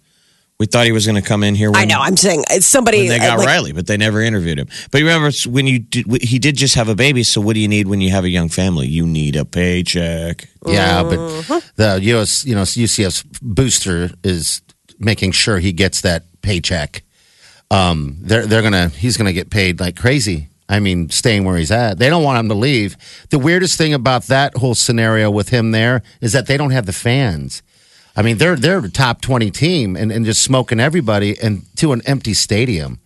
We 0.59 0.65
thought 0.65 0.87
he 0.87 0.93
was 0.93 1.05
going 1.05 1.21
to 1.21 1.29
come 1.29 1.43
in 1.43 1.55
here. 1.55 1.71
When, 1.71 1.81
I 1.83 1.85
know. 1.85 1.99
I'm 2.01 2.17
saying 2.17 2.45
it's 2.51 2.65
somebody. 2.65 3.01
when 3.01 3.09
they 3.09 3.19
got 3.19 3.35
uh, 3.35 3.39
like, 3.41 3.47
Riley, 3.47 3.73
but 3.73 3.87
they 3.87 3.99
never 3.99 4.23
interviewed 4.23 4.59
him. 4.59 4.69
But 4.91 4.99
you 5.03 5.07
remember 5.07 5.31
when 5.49 5.67
you 5.67 5.81
did, 5.81 6.07
he 6.23 6.39
did 6.39 6.57
just 6.57 6.77
have 6.77 6.89
a 6.89 6.95
baby. 6.95 7.25
So 7.25 7.43
what 7.43 7.53
do 7.55 7.61
you 7.61 7.69
need 7.69 7.89
when 7.89 8.01
you 8.01 8.11
have 8.13 8.25
a 8.25 8.31
young 8.31 8.49
family? 8.49 8.87
You 8.87 9.07
need 9.07 9.37
a 9.37 9.45
paycheck. 9.45 10.49
Yeah, 10.67 11.03
Mm-hmm. 11.03 11.53
but 11.53 11.73
the 11.77 12.01
US, 12.17 12.47
you 12.47 12.55
know, 12.55 12.63
UCF's 12.63 13.23
booster 13.43 14.11
is 14.25 14.63
making 14.99 15.33
sure 15.33 15.59
he 15.59 15.73
gets 15.73 16.01
that 16.01 16.25
paycheck. 16.41 17.03
Um, 17.71 18.17
they're 18.21 18.47
they're 18.47 18.63
gonna 18.63 18.89
he's 18.89 19.17
gonna 19.17 19.33
get 19.35 19.51
paid 19.51 19.79
like 19.81 19.97
crazy. 19.97 20.49
I 20.69 20.81
mean, 20.81 21.11
staying 21.11 21.45
where 21.45 21.57
he's 21.57 21.71
at. 21.71 21.99
They 21.99 22.09
don't 22.09 22.25
want 22.25 22.39
him 22.41 22.49
to 22.49 22.55
leave. 22.55 22.97
The 23.31 23.39
weirdest 23.39 23.77
thing 23.79 23.93
about 23.95 24.25
that 24.25 24.57
whole 24.57 24.75
scenario 24.75 25.31
with 25.31 25.51
him 25.51 25.71
there 25.71 26.03
is 26.21 26.33
that 26.33 26.47
they 26.47 26.57
don't 26.57 26.71
have 26.71 26.87
the 26.87 26.93
fans. 26.93 27.63
I 28.17 28.23
mean, 28.23 28.39
they're 28.39 28.57
they're 28.57 28.79
a 28.79 28.89
top 28.91 29.21
twenty 29.21 29.51
team 29.51 29.95
and, 29.97 30.11
and 30.11 30.25
just 30.25 30.43
smoking 30.43 30.81
everybody 30.81 31.39
and 31.39 31.63
to 31.77 31.93
an 31.93 32.03
empty 32.07 32.33
stadium. 32.35 32.99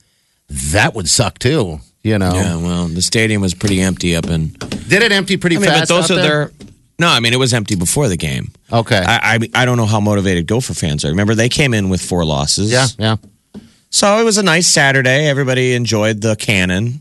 That 0.48 0.94
would 0.94 1.08
suck 1.08 1.38
too. 1.38 1.80
You 2.02 2.18
know, 2.18 2.32
Yeah, 2.32 2.56
well, 2.56 2.86
the 2.88 3.02
stadium 3.02 3.42
was 3.42 3.52
pretty 3.54 3.80
empty 3.80 4.16
up 4.16 4.26
in. 4.26 4.48
did 4.88 5.02
it 5.02 5.12
empty 5.12 5.36
pretty 5.36 5.56
I 5.56 5.58
mean, 5.58 5.68
but 5.68 5.78
fast? 5.80 5.88
those 5.90 6.10
out 6.10 6.18
are 6.18 6.22
there? 6.22 6.46
their. 6.46 6.52
No, 6.98 7.08
I 7.08 7.20
mean 7.20 7.32
it 7.32 7.38
was 7.38 7.52
empty 7.52 7.74
before 7.76 8.08
the 8.08 8.16
game. 8.16 8.52
Okay. 8.72 8.98
I, 9.04 9.34
I 9.34 9.62
I 9.62 9.64
don't 9.64 9.76
know 9.76 9.86
how 9.86 10.00
motivated 10.00 10.46
Gopher 10.46 10.74
fans 10.74 11.04
are. 11.04 11.08
Remember, 11.08 11.34
they 11.34 11.48
came 11.48 11.74
in 11.74 11.88
with 11.88 12.00
four 12.00 12.24
losses. 12.24 12.70
yeah, 12.72 12.86
yeah. 12.98 13.16
So 13.90 14.18
it 14.18 14.24
was 14.24 14.38
a 14.38 14.42
nice 14.42 14.66
Saturday. 14.68 15.26
Everybody 15.26 15.74
enjoyed 15.74 16.20
the 16.20 16.36
cannon 16.36 17.00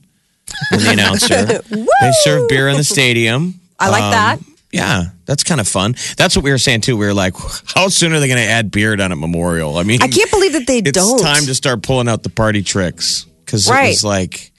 and 0.72 0.82
the 0.82 0.90
announcer. 0.92 1.46
they 2.02 2.12
served 2.24 2.50
beer 2.50 2.68
in 2.70 2.78
the 2.78 2.84
stadium. 2.84 3.60
I 3.80 3.90
like 3.90 4.04
Um, 4.04 4.12
that. 4.12 4.40
Yeah, 4.72 5.06
that's 5.26 5.44
kind 5.44 5.60
of 5.60 5.68
fun. 5.68 5.96
That's 6.16 6.36
what 6.36 6.46
we 6.46 6.52
were 6.52 6.60
saying 6.60 6.82
too. 6.82 6.96
We 6.96 7.06
were 7.06 7.14
like, 7.14 7.34
how 7.74 7.88
soon 7.88 8.14
are 8.14 8.20
they 8.20 8.28
going 8.28 8.40
to 8.40 8.46
add 8.46 8.70
beer 8.70 8.96
down 8.96 9.12
at 9.12 9.18
Memorial? 9.18 9.78
I 9.78 9.84
mean, 9.84 10.02
I 10.02 10.08
can't 10.08 10.30
believe 10.30 10.54
that 10.54 10.68
they 10.68 10.78
it's 10.78 10.92
don't. 10.92 11.16
It's 11.16 11.24
time 11.24 11.46
to 11.46 11.56
start 11.56 11.82
pulling 11.82 12.08
out 12.08 12.22
the 12.22 12.30
party 12.30 12.62
tricks 12.62 13.26
because 13.46 13.68
it 13.68 13.74
was 13.74 14.04
like, 14.04 14.52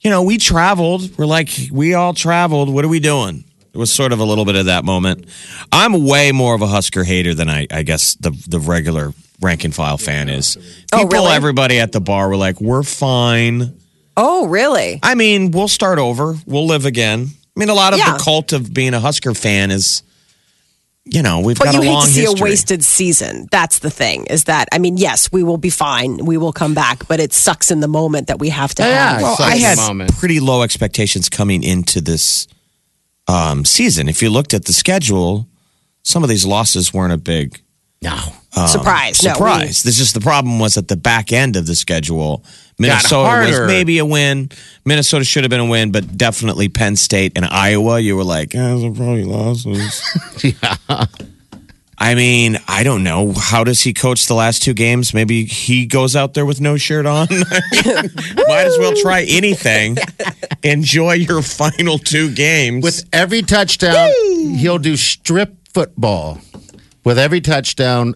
you 0.00 0.10
know, 0.10 0.22
we 0.22 0.38
traveled. 0.38 1.18
We're 1.18 1.26
like, 1.26 1.50
we 1.70 1.94
all 1.94 2.14
traveled. 2.14 2.72
What 2.72 2.84
are 2.84 2.88
we 2.88 3.00
doing? 3.00 3.44
It 3.74 3.78
was 3.78 3.92
sort 3.92 4.12
of 4.12 4.20
a 4.20 4.24
little 4.24 4.44
bit 4.44 4.54
of 4.54 4.66
that 4.66 4.84
moment. 4.84 5.26
I'm 5.72 6.04
way 6.04 6.30
more 6.32 6.54
of 6.54 6.62
a 6.62 6.66
Husker 6.66 7.02
hater 7.04 7.34
than 7.34 7.50
I, 7.50 7.66
I 7.70 7.82
guess 7.82 8.14
the 8.14 8.30
the 8.48 8.60
regular 8.60 9.12
rank 9.40 9.64
and 9.64 9.74
file 9.74 9.98
fan 9.98 10.28
is. 10.28 10.56
Oh, 10.56 10.60
oh 10.92 10.98
People, 10.98 11.24
really? 11.24 11.32
everybody 11.32 11.80
at 11.80 11.90
the 11.90 12.00
bar 12.00 12.28
were 12.28 12.36
like, 12.36 12.60
"We're 12.60 12.84
fine." 12.84 13.80
oh, 14.16 14.46
really? 14.46 15.00
I 15.02 15.16
mean, 15.16 15.50
we'll 15.50 15.66
start 15.66 15.98
over. 15.98 16.36
We'll 16.46 16.66
live 16.66 16.86
again. 16.86 17.30
I 17.56 17.60
mean, 17.60 17.68
a 17.68 17.74
lot 17.74 17.92
of 17.92 17.98
Yeah. 17.98 18.16
the 18.16 18.22
cult 18.22 18.52
of 18.52 18.72
being 18.74 18.94
a 18.94 19.00
Husker 19.00 19.32
fan 19.34 19.70
is, 19.70 20.02
you 21.04 21.22
know, 21.22 21.40
we've 21.40 21.56
But 21.58 21.66
got 21.66 21.74
you 21.74 21.80
a 21.80 21.84
hate 21.84 21.90
long 21.92 22.06
to 22.06 22.12
see 22.12 22.20
history. 22.22 22.40
a 22.40 22.42
wasted 22.42 22.84
season. 22.84 23.46
That's 23.50 23.78
the 23.78 23.90
thing. 23.90 24.26
Is 24.26 24.44
that 24.44 24.68
I 24.72 24.78
mean, 24.78 24.96
yes, 24.96 25.30
we 25.30 25.42
will 25.42 25.58
be 25.58 25.70
fine. 25.70 26.24
We 26.24 26.36
will 26.36 26.52
come 26.52 26.74
back, 26.74 27.06
but 27.06 27.20
it 27.20 27.32
sucks 27.32 27.70
in 27.70 27.80
the 27.80 27.88
moment 27.88 28.26
that 28.28 28.38
we 28.38 28.48
have 28.48 28.74
to 28.76 28.82
Yeah, 28.82 29.12
have. 29.12 29.20
yeah. 29.20 29.26
Well, 29.26 29.36
I 29.40 29.56
had 29.56 30.08
pretty 30.18 30.40
low 30.40 30.62
expectations 30.62 31.28
coming 31.28 31.62
into 31.62 32.00
this 32.00 32.46
um, 33.28 33.64
season. 33.64 34.08
If 34.08 34.20
you 34.22 34.30
looked 34.30 34.52
at 34.54 34.64
the 34.66 34.72
schedule, 34.72 35.46
some 36.02 36.22
of 36.22 36.28
these 36.28 36.44
losses 36.44 36.92
weren't 36.92 37.12
a 37.12 37.16
big 37.18 37.60
No. 38.04 38.66
surprise. 38.66 39.22
No, 39.22 39.30
we- 39.30 39.34
surprise. 39.34 39.82
This 39.82 39.96
just 39.98 40.14
the 40.14 40.20
problem 40.20 40.58
was 40.58 40.76
at 40.76 40.88
the 40.88 40.96
back 40.96 41.32
end 41.32 41.56
of 41.56 41.66
the 41.66 41.74
schedule. 41.74 42.44
Minnesota 42.78 43.46
was 43.46 43.66
maybe 43.68 43.98
a 43.98 44.04
win. 44.04 44.50
Minnesota 44.84 45.24
should 45.24 45.44
have 45.44 45.50
been 45.50 45.60
a 45.60 45.66
win, 45.66 45.92
but 45.92 46.16
definitely 46.16 46.68
Penn 46.68 46.96
State 46.96 47.32
and 47.36 47.44
Iowa. 47.44 48.00
You 48.00 48.16
were 48.16 48.24
like, 48.24 48.54
eh, 48.54 48.58
those 48.58 48.84
are 48.84 48.90
probably 48.90 49.24
losses. 49.24 50.02
yeah. 50.62 51.06
I 51.96 52.16
mean, 52.16 52.58
I 52.66 52.82
don't 52.82 53.04
know. 53.04 53.32
How 53.32 53.62
does 53.62 53.80
he 53.80 53.92
coach 53.94 54.26
the 54.26 54.34
last 54.34 54.62
two 54.62 54.74
games? 54.74 55.14
Maybe 55.14 55.44
he 55.44 55.86
goes 55.86 56.16
out 56.16 56.34
there 56.34 56.44
with 56.44 56.60
no 56.60 56.76
shirt 56.76 57.06
on. 57.06 57.28
Might 57.30 58.64
as 58.66 58.76
well 58.78 58.94
try 58.96 59.22
anything. 59.28 59.96
Enjoy 60.64 61.12
your 61.12 61.40
final 61.40 61.98
two 61.98 62.34
games. 62.34 62.82
With 62.82 63.04
every 63.12 63.42
touchdown, 63.42 64.10
he'll 64.56 64.78
do 64.78 64.96
strip 64.96 65.54
football. 65.72 66.40
With 67.04 67.18
every 67.18 67.40
touchdown, 67.40 68.14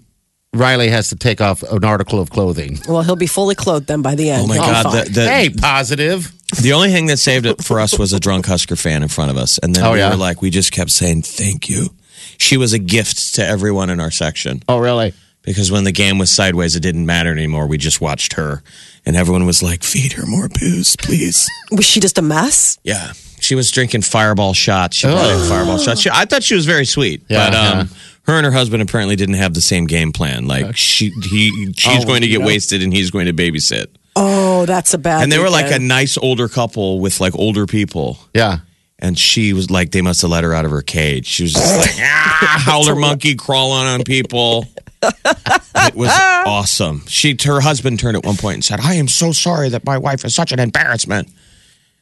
Riley 0.55 0.88
has 0.88 1.11
to 1.11 1.16
take 1.16 1.40
off 1.40 1.62
an 1.62 1.85
article 1.85 2.20
of 2.20 2.31
clothing. 2.31 2.79
Well, 2.88 3.03
he'll 3.03 3.16
be 3.16 3.27
fully 3.27 3.55
clothed 3.55 3.87
then 3.87 4.01
by 4.03 4.14
the 4.14 4.31
end. 4.31 4.44
oh 4.44 4.46
my 4.46 4.55
He'll 4.55 4.64
be 4.64 4.70
God, 4.70 4.83
fine. 4.85 5.05
the, 5.05 5.11
the, 5.11 5.29
hey, 5.29 5.51
positive. 5.51 6.33
The 6.62 6.72
only 6.72 6.90
thing 6.90 7.07
that 7.07 7.18
saved 7.18 7.44
it 7.44 7.62
for 7.62 7.81
us 7.81 7.98
was 7.98 8.12
a 8.14 8.20
drunk 8.20 8.46
Husker 8.46 8.77
fan 8.77 9.03
in 9.03 9.09
front 9.09 9.31
of 9.31 9.37
us. 9.37 9.59
And 9.59 9.74
then 9.77 9.85
Oh, 9.85 9.92
we 9.92 9.98
yeah? 9.98 10.09
were 10.11 10.16
like, 10.16 10.40
we 10.40 10.48
just 10.51 10.72
kept 10.72 10.90
saying, 10.90 11.22
thank 11.22 11.68
you. 11.68 11.90
She 12.38 12.57
was 12.57 12.72
a 12.72 12.79
gift 12.79 13.35
to 13.35 13.44
everyone 13.46 13.90
in 13.90 14.01
our 14.01 14.11
section 14.11 14.62
Oh, 14.68 14.79
really? 14.79 15.12
because 15.42 15.70
when 15.70 15.85
the 15.85 15.92
game 15.92 16.16
was 16.18 16.31
sideways, 16.31 16.74
it 16.77 16.81
didn't 16.81 17.05
matter 17.05 17.31
anymore. 17.33 17.66
We 17.66 17.77
just 17.79 18.01
watched 18.01 18.33
her. 18.35 18.62
And 19.05 19.16
everyone 19.16 19.44
was 19.46 19.62
like, 19.62 19.83
feed 19.83 20.12
her 20.14 20.24
more 20.27 20.48
booze, 20.48 20.96
please. 20.96 21.46
Was 21.70 21.85
she 21.85 22.01
just 22.01 22.16
a 22.18 22.22
mess? 22.22 22.79
yeah. 22.85 23.12
She 23.40 23.55
was 23.55 23.70
drinking 23.70 24.03
fireball 24.03 24.53
shots. 24.53 24.96
She 24.96 25.07
brought 25.07 25.31
in 25.31 25.48
fireball 25.48 25.79
shots. 25.79 26.01
She, 26.01 26.11
I 26.12 26.24
thought 26.24 26.42
she 26.42 26.57
was 26.57 26.66
very 26.66 26.85
sweet. 26.85 27.22
Yeah, 27.29 27.48
but 27.51 27.55
um, 27.57 27.79
yeah. 27.79 27.94
Her 28.28 28.34
and 28.34 28.44
her 28.46 28.52
husband 28.52 28.82
apparently 28.82 29.16
didn't 29.16 29.34
have 29.36 29.54
the 29.54 29.60
same 29.60 29.86
game 29.86 30.12
plan. 30.12 30.46
Like 30.46 30.76
she, 30.76 31.10
he, 31.30 31.72
she's 31.76 32.04
Oh, 32.04 32.06
going 32.06 32.22
to 32.22 32.28
get 32.28 32.40
no. 32.40 32.46
wasted 32.46 32.82
and 32.82 32.92
he's 32.94 33.10
going 33.10 33.26
to 33.26 33.32
babysit. 33.32 33.86
Oh, 34.14 34.66
that's 34.66 34.94
a 34.94 34.98
bad. 34.98 35.22
and 35.22 35.32
they 35.32 35.38
were 35.38 35.50
like 35.50 35.70
a 35.72 35.78
nice 35.78 36.16
older 36.18 36.48
couple 36.48 37.00
with 37.00 37.20
like 37.20 37.34
older 37.34 37.66
people. 37.66 38.18
Yeah. 38.34 38.58
And 38.98 39.16
she 39.18 39.52
was 39.52 39.70
like, 39.70 39.92
they 39.92 40.02
must 40.02 40.22
have 40.22 40.30
let 40.30 40.42
her 40.44 40.52
out 40.52 40.64
of 40.64 40.70
her 40.72 40.82
cage. 40.82 41.26
She 41.26 41.44
was 41.44 41.52
just 41.54 41.76
like, 41.78 41.96
ah, 42.00 42.62
howler 42.66 42.94
monkey 42.96 43.34
crawling 43.36 43.86
on 43.86 44.02
people. 44.04 44.66
it 45.02 45.94
was 45.94 46.10
awesome. 46.12 47.02
She, 47.06 47.36
her 47.44 47.60
husband 47.60 48.00
turned 48.00 48.16
at 48.16 48.24
one 48.26 48.36
point 48.36 48.54
and 48.54 48.64
said, 48.64 48.80
"I 48.80 48.94
am 48.94 49.06
so 49.06 49.30
sorry 49.30 49.68
that 49.68 49.84
my 49.86 49.96
wife 49.98 50.24
is 50.24 50.34
such 50.34 50.50
an 50.50 50.58
embarrassment." 50.58 51.28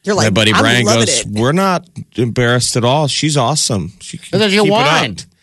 You're 0.03 0.15
like, 0.15 0.23
My 0.23 0.27
like, 0.27 0.33
buddy 0.33 0.53
I'm 0.53 0.59
Brian 0.61 0.85
goes, 0.85 1.19
it. 1.21 1.27
"We're 1.27 1.51
not 1.51 1.87
embarrassed 2.15 2.75
at 2.75 2.83
all. 2.83 3.07
She's 3.07 3.37
awesome. 3.37 3.93
She 3.99 4.17
can 4.17 4.39
That's 4.39 4.45
what 4.45 4.51
you 4.53 4.63
keep 4.63 4.71
it 4.71 4.73
up." 5.21 5.36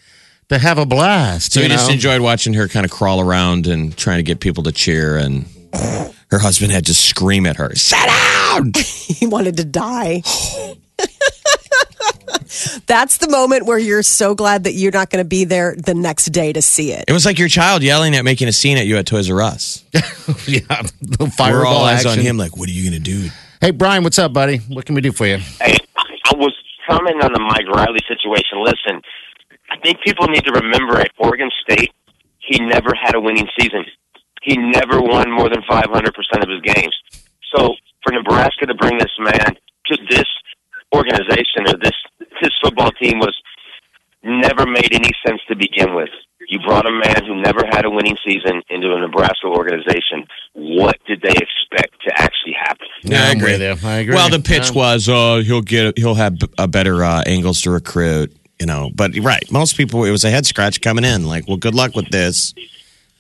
Want. 0.51 0.61
To 0.61 0.67
have 0.67 0.79
a 0.79 0.87
blast. 0.87 1.53
So 1.53 1.61
you 1.61 1.67
we 1.67 1.71
just 1.71 1.91
enjoyed 1.91 2.21
watching 2.21 2.55
her 2.55 2.69
kind 2.69 2.85
of 2.85 2.91
crawl 2.91 3.21
around 3.21 3.67
and 3.67 3.97
trying 3.97 4.19
to 4.19 4.23
get 4.23 4.41
people 4.41 4.63
to 4.65 4.73
cheer. 4.73 5.17
And 5.17 5.47
her 6.31 6.39
husband 6.39 6.73
had 6.73 6.87
to 6.87 6.95
scream 6.95 7.47
at 7.47 7.57
her, 7.57 7.75
"Sit 7.75 7.99
down!" 8.07 8.73
he 8.85 9.27
wanted 9.27 9.57
to 9.59 9.65
die. 9.65 10.23
That's 12.87 13.19
the 13.19 13.29
moment 13.29 13.67
where 13.67 13.79
you're 13.79 14.03
so 14.03 14.35
glad 14.35 14.65
that 14.65 14.73
you're 14.73 14.93
not 14.93 15.11
going 15.11 15.23
to 15.23 15.29
be 15.29 15.45
there 15.45 15.75
the 15.77 15.95
next 15.95 16.27
day 16.27 16.53
to 16.53 16.63
see 16.63 16.93
it. 16.93 17.05
It 17.09 17.13
was 17.13 17.27
like 17.27 17.39
your 17.39 17.49
child 17.49 17.83
yelling 17.83 18.15
at 18.15 18.25
making 18.25 18.49
a 18.49 18.53
scene 18.53 18.79
at 18.79 18.87
you 18.87 18.97
at 18.97 19.07
Toys 19.07 19.31
R 19.31 19.43
Us. 19.43 19.85
yeah. 20.47 20.83
We're 21.19 21.31
Fireball 21.31 21.67
all 21.67 21.85
eyes 21.85 22.07
on 22.07 22.19
him, 22.19 22.37
like, 22.37 22.57
"What 22.57 22.69
are 22.69 22.73
you 22.73 22.89
going 22.89 23.03
to 23.03 23.11
do?" 23.11 23.31
Hey, 23.61 23.71
Brian, 23.71 24.05
what's 24.05 24.19
up, 24.19 24.33
buddy? 24.33 24.59
What 24.59 24.85
can 24.85 24.95
we 24.95 25.01
do 25.01 25.11
for 25.11 25.27
you? 25.27 25.39
Hey, 25.39 25.77
I 25.97 26.35
was 26.37 26.55
commenting 26.89 27.23
on 27.23 27.33
the 27.33 27.41
Mike 27.41 27.67
Riley 27.67 28.01
situation. 28.07 28.63
Listen, 28.63 29.03
I 29.75 29.79
think 29.83 30.01
people 30.03 30.27
need 30.29 30.45
to 30.45 30.53
remember 30.53 30.99
at 31.01 31.11
Oregon 31.19 31.51
State, 31.69 31.91
he 32.39 32.61
never 32.65 32.93
had 32.95 33.15
a 33.15 33.21
winning 33.21 33.49
season. 33.59 33.85
He 34.43 34.57
never 34.57 35.01
won 35.01 35.31
more 35.33 35.49
than 35.49 35.63
500% 35.69 35.83
of 36.43 36.49
his 36.49 36.61
games. 36.63 36.95
So 37.55 37.75
for 38.03 38.13
Nebraska 38.13 38.67
to 38.67 38.75
bring 38.75 38.99
this 38.99 39.11
man 39.19 39.57
to 39.87 39.97
this 40.11 40.25
organization 40.95 41.67
or 41.67 41.75
this 41.83 41.93
this 42.43 42.51
football 42.63 42.91
team 43.03 43.19
was 43.19 43.35
never 44.23 44.67
made 44.67 44.93
any 44.93 45.11
sense 45.27 45.41
to 45.49 45.57
begin 45.57 45.95
with. 45.95 46.09
You 46.49 46.59
brought 46.61 46.87
a 46.87 46.91
man 46.91 47.25
who 47.27 47.41
never 47.41 47.61
had 47.71 47.85
a 47.85 47.91
winning 47.91 48.17
season 48.27 48.63
into 48.69 48.93
a 48.95 49.01
Nebraska 49.01 49.47
organization. 49.47 50.27
What 50.53 50.97
did 51.07 51.23
they 51.23 51.31
expect 51.33 51.95
to 52.07 52.13
actually 52.17 52.55
happen? 52.59 52.87
Yeah, 53.03 53.25
I'm 53.31 53.39
with. 53.39 53.85
I 53.85 53.99
agree. 53.99 54.15
Well, 54.15 54.29
the 54.29 54.41
pitch 54.41 54.71
Yeah. 54.71 54.77
was, 54.77 55.09
"Oh, 55.09 55.41
he'll 55.43 55.63
get, 55.63 55.97
he'll 55.99 56.15
have 56.17 56.37
a 56.59 56.69
better 56.69 57.03
uh, 57.03 57.23
angles 57.27 57.63
to 57.63 57.71
recruit." 57.71 58.37
You 58.61 58.67
know, 58.67 58.91
but 58.95 59.17
right, 59.19 59.43
most 59.51 59.77
people 59.77 60.05
it 60.05 60.11
was 60.11 60.25
a 60.25 60.31
head 60.31 60.47
scratch 60.47 60.81
coming 60.81 61.05
in. 61.05 61.27
Like, 61.27 61.49
well, 61.49 61.57
good 61.57 61.75
luck 61.75 61.95
with 61.95 62.09
this. 62.11 62.55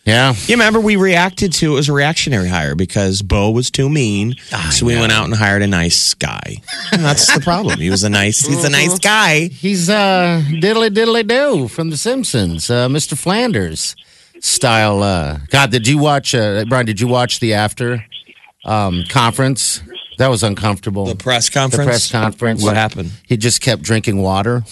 Yeah. 0.05 0.35
You 0.47 0.55
remember 0.57 0.81
we 0.81 0.97
reacted 0.97 1.53
to 1.55 1.73
it 1.73 1.75
was 1.75 1.89
a 1.89 1.93
reactionary 1.93 2.49
hire 2.49 2.75
because 2.75 3.23
Bo 3.23 3.51
was 3.51 3.71
too 3.71 3.89
mean, 3.89 4.35
so 4.71 4.85
we 4.85 4.97
went 4.97 5.13
out 5.13 5.25
and 5.25 5.35
hired 5.35 5.63
a 5.63 5.67
nice 5.67 6.13
guy. 6.13 6.57
And 6.93 7.03
that's 7.03 7.33
the 7.33 7.41
problem. 7.41 7.81
He 7.81 7.89
was 7.89 8.05
a 8.05 8.11
nice, 8.11 8.47
he's 8.47 8.65
a 8.65 8.71
nice 8.71 8.99
guy. 8.99 9.49
He's 9.49 9.89
uh 9.89 10.43
diddly 10.47 10.91
diddly 10.91 11.27
do 11.27 11.69
from 11.69 11.89
The 11.89 11.97
Simpsons, 11.97 12.69
uh, 12.69 12.89
Mr. 12.89 13.17
Flanders 13.17 13.97
style. 14.41 15.03
Uh, 15.03 15.39
God, 15.49 15.71
did 15.71 15.89
you 15.89 15.97
watch 15.99 16.35
uh, 16.35 16.65
Brian? 16.69 16.85
Did 16.85 17.01
you 17.01 17.09
watch 17.09 17.41
the 17.41 17.55
after 17.55 18.05
um, 18.65 19.05
conference? 19.09 19.81
That 20.19 20.29
was 20.29 20.43
uncomfortable. 20.43 21.07
The 21.07 21.17
press 21.17 21.49
conference. 21.49 21.77
The 21.77 21.91
press 21.91 22.13
conference. 22.13 22.63
What 22.63 22.77
happened? 22.77 23.11
He 23.27 23.37
just 23.37 23.61
kept 23.63 23.83
drinking 23.83 24.19
water 24.19 24.65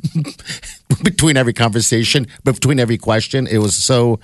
between 1.02 1.36
every 1.36 1.52
conversation, 1.52 2.26
between 2.44 2.80
every 2.80 2.98
question. 2.98 3.46
It 3.46 3.58
was 3.58 3.76
so 3.76 4.20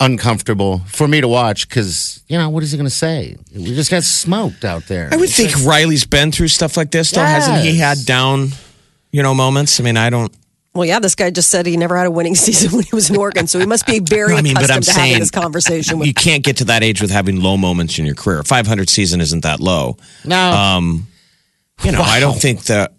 uncomfortable 0.00 0.78
for 0.86 1.06
me 1.06 1.20
to 1.20 1.28
watch 1.28 1.68
because 1.68 2.22
you 2.26 2.38
know 2.38 2.48
what 2.48 2.62
is 2.62 2.72
he 2.72 2.78
going 2.78 2.88
to 2.88 2.94
say? 2.94 3.36
We 3.54 3.74
just 3.74 3.90
got 3.90 4.02
smoked 4.02 4.64
out 4.64 4.86
there. 4.86 5.10
I 5.12 5.16
would 5.16 5.28
think 5.28 5.52
Riley's 5.64 6.04
been 6.04 6.32
through 6.32 6.48
stuff 6.48 6.76
like 6.76 6.90
this, 6.90 7.10
though, 7.10 7.22
hasn't 7.22 7.60
he? 7.60 7.78
Had 7.78 8.04
down, 8.06 8.48
you 9.12 9.22
know, 9.22 9.34
moments. 9.34 9.78
I 9.80 9.82
mean, 9.82 9.96
I 9.96 10.10
don't. 10.10 10.34
Well, 10.72 10.84
yeah, 10.84 11.00
this 11.00 11.16
guy 11.16 11.30
just 11.30 11.50
said 11.50 11.66
he 11.66 11.76
never 11.76 11.96
had 11.96 12.06
a 12.06 12.10
winning 12.10 12.34
season 12.36 12.72
when 12.72 12.84
he 12.84 12.94
was 12.94 13.10
in 13.10 13.16
Oregon, 13.16 13.46
so 13.46 13.58
he 13.58 13.66
must 13.66 13.86
be 13.86 13.98
very 13.98 14.34
I 14.36 14.40
mean, 14.42 14.54
but 14.54 14.64
accustomed 14.64 14.76
I'm 14.76 14.82
to 14.82 14.90
saying 14.92 15.06
having 15.08 15.20
this 15.20 15.30
conversation 15.30 15.98
with 15.98 16.06
you 16.06 16.14
can't 16.14 16.44
get 16.44 16.58
to 16.58 16.64
that 16.66 16.82
age 16.82 17.02
with 17.02 17.10
having 17.10 17.40
low 17.40 17.56
moments 17.56 17.98
in 17.98 18.06
your 18.06 18.14
career. 18.14 18.42
500 18.42 18.88
season 18.88 19.20
isn't 19.20 19.42
that 19.42 19.60
low. 19.60 19.96
no. 20.24 20.52
Um, 20.52 21.06
you 21.82 21.92
know, 21.92 22.02
I 22.02 22.20
don't 22.20 22.38
think 22.38 22.64
that. 22.64 22.92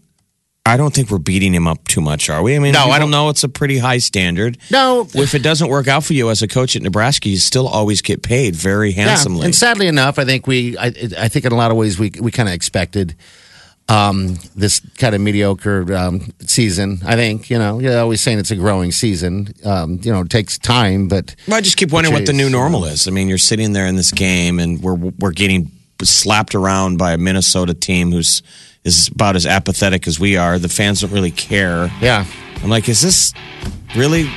I 0.63 0.77
don't 0.77 0.93
think 0.93 1.09
we're 1.09 1.17
beating 1.17 1.53
him 1.55 1.67
up 1.67 1.87
too 1.87 2.01
much, 2.01 2.29
are 2.29 2.43
we? 2.43 2.55
I 2.55 2.59
mean, 2.59 2.73
No, 2.73 2.91
I 2.91 2.99
don't- 2.99 3.09
know. 3.09 3.29
It's 3.29 3.43
a 3.43 3.49
pretty 3.49 3.79
high 3.79 3.97
standard. 3.97 4.59
no, 4.69 5.07
If 5.15 5.33
it 5.33 5.41
doesn't 5.41 5.69
work 5.69 5.87
out 5.87 6.03
for 6.03 6.13
you 6.13 6.29
as 6.29 6.43
a 6.43 6.47
coach 6.47 6.75
at 6.75 6.83
Nebraska, 6.83 7.29
you 7.29 7.37
still 7.37 7.67
always 7.67 8.01
get 8.01 8.21
paid 8.21 8.55
very 8.55 8.91
handsomely. 8.91 9.39
Yeah. 9.39 9.45
And 9.45 9.55
sadly 9.55 9.87
enough, 9.87 10.19
I 10.19 10.25
think 10.25 10.45
we, 10.45 10.77
I, 10.77 10.93
I 11.17 11.27
think 11.29 11.45
in 11.45 11.51
a 11.51 11.55
lot 11.55 11.71
of 11.71 11.77
ways 11.77 11.97
we 11.97 12.11
we 12.19 12.31
kind 12.31 12.47
of 12.47 12.53
expected 12.53 13.15
um, 13.89 14.37
this 14.55 14.81
kind 14.99 15.15
of 15.15 15.21
mediocre 15.21 15.93
um, 15.95 16.31
season. 16.45 17.01
I 17.05 17.15
think 17.15 17.49
you 17.49 17.57
know, 17.57 17.79
you're 17.79 17.97
always 17.99 18.21
saying 18.21 18.37
it's 18.37 18.51
a 18.51 18.55
growing 18.55 18.91
season. 18.91 19.53
Um, 19.65 19.99
you 20.03 20.13
know, 20.13 20.21
it 20.21 20.29
takes 20.29 20.59
time, 20.59 21.07
but 21.07 21.35
Well, 21.47 21.57
I 21.57 21.61
just 21.61 21.75
keep 21.75 21.91
wondering 21.91 22.13
what 22.13 22.27
the 22.27 22.33
new 22.33 22.49
normal 22.51 22.85
is. 22.85 23.07
I 23.07 23.11
mean, 23.11 23.27
you're 23.27 23.39
sitting 23.39 23.73
there 23.73 23.87
in 23.87 23.95
this 23.95 24.11
game, 24.11 24.59
and 24.59 24.79
we're 24.81 24.93
we're 24.93 25.31
getting 25.31 25.71
slapped 26.03 26.53
around 26.53 26.97
by 26.99 27.13
a 27.13 27.17
Minnesota 27.17 27.73
team 27.73 28.11
who's 28.11 28.43
is 28.83 29.09
about 29.09 29.35
as 29.35 29.45
apathetic 29.45 30.07
as 30.07 30.19
we 30.19 30.37
are. 30.37 30.57
The 30.59 30.69
fans 30.69 31.01
don't 31.01 31.11
really 31.11 31.31
care. 31.31 31.91
yeah, 32.01 32.25
I'm 32.63 32.69
like, 32.69 32.89
is 32.89 33.01
this 33.01 33.33
really? 33.95 34.29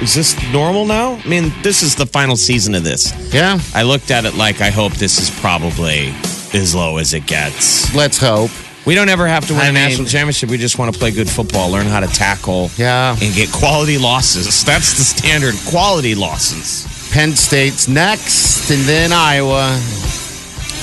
Is 0.00 0.14
this 0.14 0.34
normal 0.52 0.86
now? 0.86 1.14
I 1.24 1.28
mean, 1.28 1.52
this 1.62 1.82
is 1.82 1.94
the 1.94 2.06
final 2.06 2.36
season 2.36 2.74
of 2.74 2.84
this. 2.84 3.12
yeah. 3.32 3.58
I 3.74 3.82
looked 3.82 4.10
at 4.10 4.24
it 4.24 4.34
like 4.34 4.60
I 4.60 4.70
hope 4.70 4.92
this 4.94 5.18
is 5.20 5.30
probably 5.40 6.08
as 6.52 6.74
low 6.74 6.96
as 6.98 7.14
it 7.14 7.26
gets. 7.26 7.94
Let's 7.94 8.18
hope. 8.18 8.50
We 8.86 8.94
don't 8.94 9.08
ever 9.08 9.26
have 9.26 9.46
to 9.46 9.54
win 9.54 9.62
I 9.62 9.66
a 9.68 9.72
mean- 9.72 9.82
national 9.84 10.06
championship. 10.08 10.50
We 10.50 10.58
just 10.58 10.78
want 10.78 10.92
to 10.92 10.98
play 10.98 11.10
good 11.10 11.28
football, 11.30 11.70
learn 11.70 11.86
how 11.86 12.00
to 12.00 12.06
tackle, 12.08 12.70
Yeah. 12.76 13.12
and 13.20 13.34
get 13.34 13.50
quality 13.52 13.96
losses. 13.98 14.62
That's 14.66 14.98
the 14.98 15.04
standard. 15.04 15.54
Quality 15.70 16.14
losses. 16.14 16.86
Penn 17.12 17.34
State's 17.36 17.86
next, 17.88 18.70
and 18.70 18.82
then 18.82 19.12
Iowa. 19.12 19.78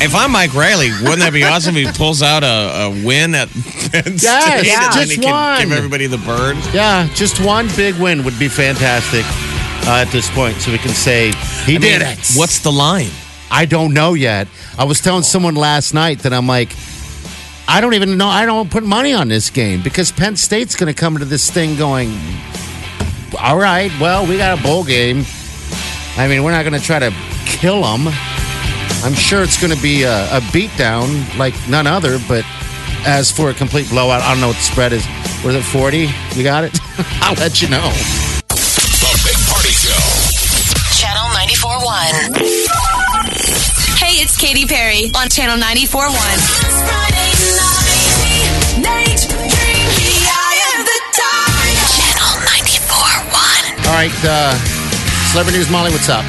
If 0.04 0.16
I'm 0.16 0.32
Mike 0.32 0.56
Riley, 0.56 0.90
wouldn't 1.04 1.20
that 1.20 1.32
be 1.32 1.44
awesome 1.44 1.78
if 1.78 1.86
he 1.86 1.94
pulls 1.96 2.24
out 2.24 2.44
a, 2.44 2.86
a 2.86 3.06
win 3.06 3.36
at 3.36 3.50
Penn 3.50 4.18
State? 4.18 4.66
Yes, 4.66 4.96
and 4.96 4.96
just 4.96 5.12
he 5.12 5.18
can 5.22 5.32
one. 5.32 5.62
give 5.62 5.72
everybody 5.72 6.08
the 6.08 6.18
bird. 6.18 6.58
Yeah, 6.74 7.08
just 7.14 7.40
one 7.40 7.68
big 7.76 7.94
win 8.02 8.24
would 8.24 8.40
be 8.40 8.48
fantastic 8.48 9.24
uh, 9.88 10.02
at 10.02 10.12
this 10.12 10.28
point, 10.32 10.58
so 10.58 10.72
we 10.72 10.80
can 10.80 10.90
say 10.90 11.28
he 11.66 11.76
I 11.76 11.78
did 11.78 12.02
mean, 12.02 12.02
it. 12.02 12.32
What's 12.36 12.60
the 12.60 12.72
line? 12.72 13.12
I 13.52 13.66
don't 13.66 13.94
know 13.94 14.16
yet. 14.16 14.48
I 14.76 14.86
was 14.86 15.02
telling 15.02 15.22
someone 15.22 15.54
last 15.54 15.94
night 15.94 16.20
that 16.20 16.34
I'm 16.34 16.48
like, 16.48 16.76
I 17.68 17.80
don't 17.80 17.94
even 17.94 18.18
know. 18.18 18.28
I 18.28 18.48
don't 18.48 18.72
put 18.72 18.84
money 18.84 19.14
on 19.14 19.28
this 19.28 19.52
game 19.52 19.84
because 19.84 20.12
Penn 20.12 20.36
State's 20.36 20.76
going 20.76 20.92
to 20.92 21.00
come 21.00 21.14
into 21.16 21.28
this 21.28 21.52
thing 21.52 21.76
going, 21.78 22.12
all 23.40 23.58
right, 23.60 23.92
well, 24.02 24.26
we 24.26 24.38
got 24.38 24.58
a 24.60 24.64
bowl 24.64 24.84
game. 24.84 25.26
I 26.18 26.28
mean, 26.28 26.44
we're 26.44 26.52
not 26.54 26.64
going 26.64 26.74
to 26.74 26.84
try 26.86 26.98
to 26.98 27.14
kill 27.46 27.84
them. 27.84 28.08
I'm 29.04 29.16
sure 29.16 29.42
it's 29.42 29.60
going 29.60 29.74
to 29.76 29.82
be 29.82 30.04
a, 30.04 30.26
a 30.30 30.40
beatdown 30.54 31.26
like 31.36 31.56
none 31.68 31.88
other, 31.88 32.20
but 32.28 32.46
as 33.02 33.32
for 33.32 33.50
a 33.50 33.54
complete 33.54 33.90
blowout, 33.90 34.22
I 34.22 34.30
don't 34.32 34.40
know 34.40 34.50
what 34.50 34.58
the 34.58 34.62
spread 34.62 34.94
is. 34.94 35.04
Was 35.44 35.56
it 35.56 35.64
40? 35.64 36.08
You 36.38 36.44
got 36.44 36.64
it? 36.64 36.78
I'll 37.26 37.34
let 37.36 37.64
you 37.64 37.70
know. 37.70 37.82
The 37.82 39.22
Big 39.26 39.38
Party 39.50 39.74
Show. 39.74 39.90
Channel 41.02 41.34
94.1. 41.34 42.46
Hey, 43.98 44.22
it's 44.22 44.38
Katy 44.38 44.68
Perry 44.68 45.10
on 45.18 45.30
Channel 45.30 45.58
94.1. 45.58 46.14
Channel 51.90 52.38
94.1. 52.46 53.88
All 53.88 53.94
right, 53.98 54.14
uh, 54.24 54.54
Celebrity 55.32 55.58
News 55.58 55.72
Molly, 55.72 55.90
what's 55.90 56.08
up? 56.08 56.24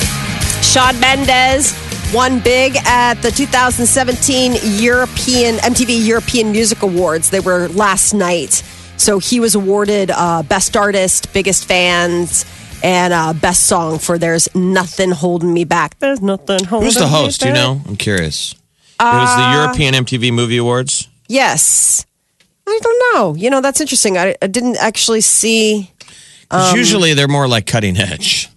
Shawn 0.63 0.99
Mendes 1.01 1.82
won 2.13 2.41
big 2.41 2.77
at 2.85 3.15
the 3.23 3.31
2017 3.31 4.55
European 4.83 5.57
MTV 5.57 6.07
European 6.07 6.53
Music 6.53 6.83
Awards. 6.83 7.31
They 7.31 7.41
were 7.41 7.69
last 7.69 8.13
night. 8.15 8.63
So 8.97 9.19
he 9.19 9.41
was 9.41 9.55
awarded 9.55 10.11
uh, 10.11 10.43
Best 10.45 10.77
Artist, 10.77 11.33
Biggest 11.33 11.65
Fans, 11.67 12.45
and 12.85 13.13
uh, 13.13 13.33
Best 13.33 13.65
Song 13.65 13.99
for 13.99 14.19
There's 14.19 14.53
Nothing 14.55 15.11
Holding 15.11 15.53
Me 15.53 15.65
Back. 15.65 15.99
There's 15.99 16.21
nothing 16.21 16.65
holding 16.65 16.87
Who's 16.87 16.95
the 16.95 17.03
me 17.05 17.09
host? 17.11 17.41
Do 17.41 17.49
you 17.49 17.55
know? 17.55 17.81
I'm 17.87 17.97
curious. 17.97 18.53
it 18.53 19.05
was 19.05 19.37
the 19.37 19.53
European 19.63 19.95
MTV 19.95 20.33
Movie 20.33 20.59
Awards. 20.59 21.09
Yes. 21.29 22.05
I 22.67 22.79
don't 22.83 23.15
know. 23.15 23.35
You 23.35 23.51
know, 23.51 23.61
that's 23.61 23.81
interesting. 23.81 24.17
I, 24.19 24.37
I 24.41 24.47
didn't 24.47 24.77
actually 24.79 25.21
see. 25.23 25.91
'Cause 26.49 26.75
usually 26.75 27.15
they're 27.15 27.29
more 27.29 27.49
like 27.49 27.67
cutting 27.67 27.97
edge. 27.97 28.49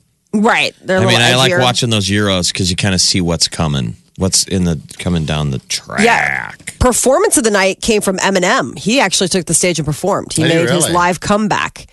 Right. 0.42 0.76
They're 0.82 0.98
a 0.98 1.02
I 1.02 1.06
mean, 1.06 1.16
little 1.20 1.40
I 1.42 1.48
like 1.50 1.58
watching 1.60 1.90
those 1.90 2.08
Euros 2.08 2.52
because 2.52 2.70
you 2.70 2.76
kind 2.76 2.94
of 2.96 3.02
see 3.02 3.22
what's 3.22 3.48
coming, 3.48 3.96
what's 4.18 4.44
in 4.48 4.64
the 4.66 4.80
coming 5.00 5.26
down 5.26 5.52
the 5.52 5.60
track. 5.60 6.02
Yeah. 6.02 6.52
Performance 6.80 7.38
of 7.38 7.44
the 7.44 7.52
night 7.52 7.82
came 7.82 8.02
from 8.02 8.18
Eminem. 8.18 8.78
He 8.78 9.00
actually 9.00 9.28
took 9.30 9.46
the 9.46 9.54
stage 9.54 9.80
and 9.80 9.86
performed. 9.86 10.34
He 10.34 10.44
Did 10.44 10.52
he 10.52 10.58
made 10.58 10.70
his 10.70 10.84
really? 10.84 10.94
live 10.94 11.20
comeback. 11.20 11.88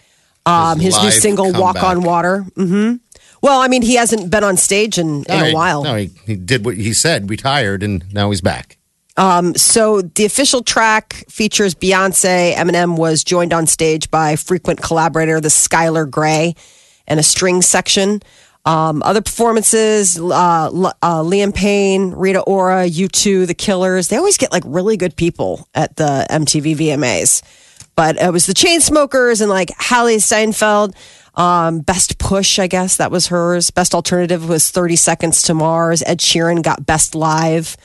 Um, 0.44 0.78
his, 0.81 0.94
His 0.94 1.02
new 1.02 1.05
live 1.05 1.14
single 1.14 1.52
"Walk 1.52 1.76
comeback. 1.76 1.85
on 1.85 2.02
Water." 2.02 2.38
hmm 2.57 2.94
Well, 3.42 3.61
I 3.61 3.68
mean, 3.68 3.83
he 3.83 3.94
hasn't 3.94 4.31
been 4.31 4.44
on 4.44 4.57
stage 4.57 4.98
in, 4.98 5.24
in 5.24 5.24
No, 5.28 5.42
a 5.44 5.46
he- 5.48 5.55
while. 5.55 5.85
No, 5.85 5.94
he, 5.96 6.11
he 6.26 6.35
did 6.37 6.64
what 6.64 6.76
he 6.76 6.92
said, 6.92 7.31
retired, 7.31 7.83
and 7.83 8.05
now 8.12 8.31
he's 8.31 8.40
back. 8.40 8.76
So 9.57 10.02
the 10.02 10.24
official 10.24 10.62
track 10.62 11.24
features 11.28 11.74
Beyonce. 11.74 12.55
Eminem 12.55 12.96
was 12.96 13.22
joined 13.24 13.52
on 13.52 13.66
stage 13.66 14.11
by 14.11 14.37
frequent 14.37 14.81
collaborator, 14.83 15.40
the 15.40 15.48
Skylar 15.48 16.09
Grey, 16.11 16.55
and 17.06 17.20
a 17.20 17.22
string 17.22 17.62
section. 17.62 18.20
Um, 18.64 19.02
other 19.02 19.22
performances, 19.22 20.18
uh, 20.18 20.22
uh, 21.02 21.22
Liam 21.22 21.52
Payne, 21.52 22.12
Rita 22.12 22.40
Ora, 22.42 22.88
U2, 22.88 23.46
The 23.46 23.54
Killers. 23.54 24.08
They 24.08 24.16
always 24.16 24.36
get 24.36 24.52
like 24.52 24.62
really 24.66 24.96
good 24.96 25.16
people 25.16 25.66
at 25.74 25.96
the 25.96 26.26
MTV 26.30 26.76
VMAs. 26.76 27.42
But 27.96 28.16
it 28.16 28.32
was 28.32 28.46
the 28.46 28.54
Chainsmokers 28.54 29.40
and 29.40 29.50
like 29.50 29.68
Hailee 29.70 30.22
Steinfeld. 30.22 30.94
Um, 31.34 31.80
Best 31.80 32.18
Push, 32.18 32.58
I 32.58 32.66
guess 32.66 32.98
that 32.98 33.10
was 33.10 33.28
hers. 33.28 33.70
Best 33.70 33.94
Alternative 33.94 34.48
was 34.48 34.70
30 34.70 34.96
Seconds 34.96 35.42
to 35.42 35.54
Mars. 35.54 36.02
Ed 36.06 36.20
Sheeran 36.20 36.62
got 36.62 36.86
Best 36.86 37.14
Live. 37.14 37.76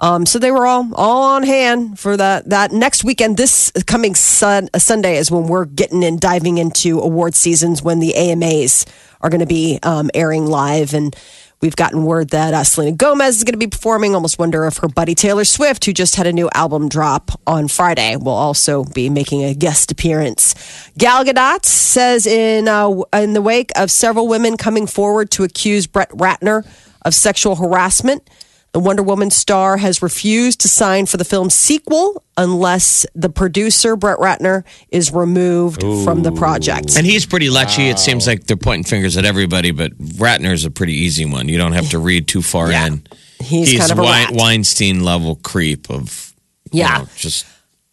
Um, 0.00 0.26
so 0.26 0.38
they 0.38 0.50
were 0.50 0.66
all 0.66 0.92
all 0.94 1.22
on 1.34 1.44
hand 1.44 1.98
for 1.98 2.16
that 2.16 2.48
that 2.50 2.72
next 2.72 3.04
weekend. 3.04 3.36
This 3.36 3.70
coming 3.86 4.14
sun, 4.14 4.68
uh, 4.74 4.78
Sunday 4.78 5.16
is 5.16 5.30
when 5.30 5.46
we're 5.46 5.64
getting 5.64 6.02
in 6.02 6.18
diving 6.18 6.58
into 6.58 7.00
award 7.00 7.34
seasons 7.34 7.82
when 7.82 8.00
the 8.00 8.14
AMAs 8.14 8.86
are 9.20 9.30
going 9.30 9.40
to 9.40 9.46
be 9.46 9.78
um, 9.82 10.10
airing 10.14 10.46
live 10.46 10.94
and. 10.94 11.14
We've 11.60 11.76
gotten 11.76 12.04
word 12.04 12.30
that 12.30 12.52
uh, 12.52 12.62
Selena 12.62 12.94
Gomez 12.94 13.38
is 13.38 13.44
going 13.44 13.54
to 13.54 13.58
be 13.58 13.68
performing. 13.68 14.14
Almost 14.14 14.38
wonder 14.38 14.66
if 14.66 14.76
her 14.78 14.88
buddy 14.88 15.14
Taylor 15.14 15.46
Swift, 15.46 15.86
who 15.86 15.94
just 15.94 16.14
had 16.16 16.26
a 16.26 16.32
new 16.32 16.50
album 16.52 16.90
drop 16.90 17.30
on 17.46 17.68
Friday, 17.68 18.16
will 18.16 18.34
also 18.34 18.84
be 18.84 19.08
making 19.08 19.44
a 19.44 19.54
guest 19.54 19.90
appearance. 19.90 20.54
Gal 20.98 21.24
Gadot 21.24 21.64
says 21.64 22.26
in 22.26 22.68
uh, 22.68 22.90
in 23.14 23.32
the 23.32 23.40
wake 23.40 23.70
of 23.76 23.90
several 23.90 24.28
women 24.28 24.58
coming 24.58 24.86
forward 24.86 25.30
to 25.30 25.44
accuse 25.44 25.86
Brett 25.86 26.10
Ratner 26.10 26.66
of 27.02 27.14
sexual 27.14 27.56
harassment, 27.56 28.28
the 28.74 28.80
Wonder 28.80 29.02
Woman 29.04 29.30
star 29.30 29.76
has 29.78 30.02
refused 30.02 30.60
to 30.62 30.68
sign 30.68 31.06
for 31.06 31.16
the 31.16 31.24
film's 31.24 31.54
sequel 31.54 32.22
unless 32.36 33.06
the 33.14 33.28
producer, 33.30 33.94
Brett 33.94 34.18
Ratner, 34.18 34.64
is 34.90 35.12
removed 35.12 35.80
from 35.80 36.24
the 36.24 36.32
project. 36.32 36.96
And 36.96 37.06
he's 37.06 37.24
pretty 37.24 37.46
lechy. 37.48 37.88
It 37.88 38.00
seems 38.00 38.26
like 38.26 38.44
they're 38.44 38.56
pointing 38.56 38.82
fingers 38.84 39.16
at 39.16 39.24
everybody, 39.24 39.70
but 39.70 39.96
Ratner's 39.98 40.64
a 40.64 40.70
pretty 40.72 40.94
easy 40.94 41.24
one. 41.24 41.48
You 41.48 41.56
don't 41.56 41.72
have 41.72 41.88
to 41.90 41.98
read 42.00 42.26
too 42.26 42.42
far 42.42 42.70
Yeah. 42.72 42.88
in. 42.88 43.06
He's 43.40 43.78
kind 43.78 43.92
of 43.92 43.98
a 44.00 44.02
Wein- 44.02 44.34
Weinstein 44.34 45.04
level 45.04 45.36
creep 45.36 45.88
of 45.88 46.32
you 46.72 46.80
Yeah. 46.80 46.98
know, 46.98 47.08
just 47.16 47.46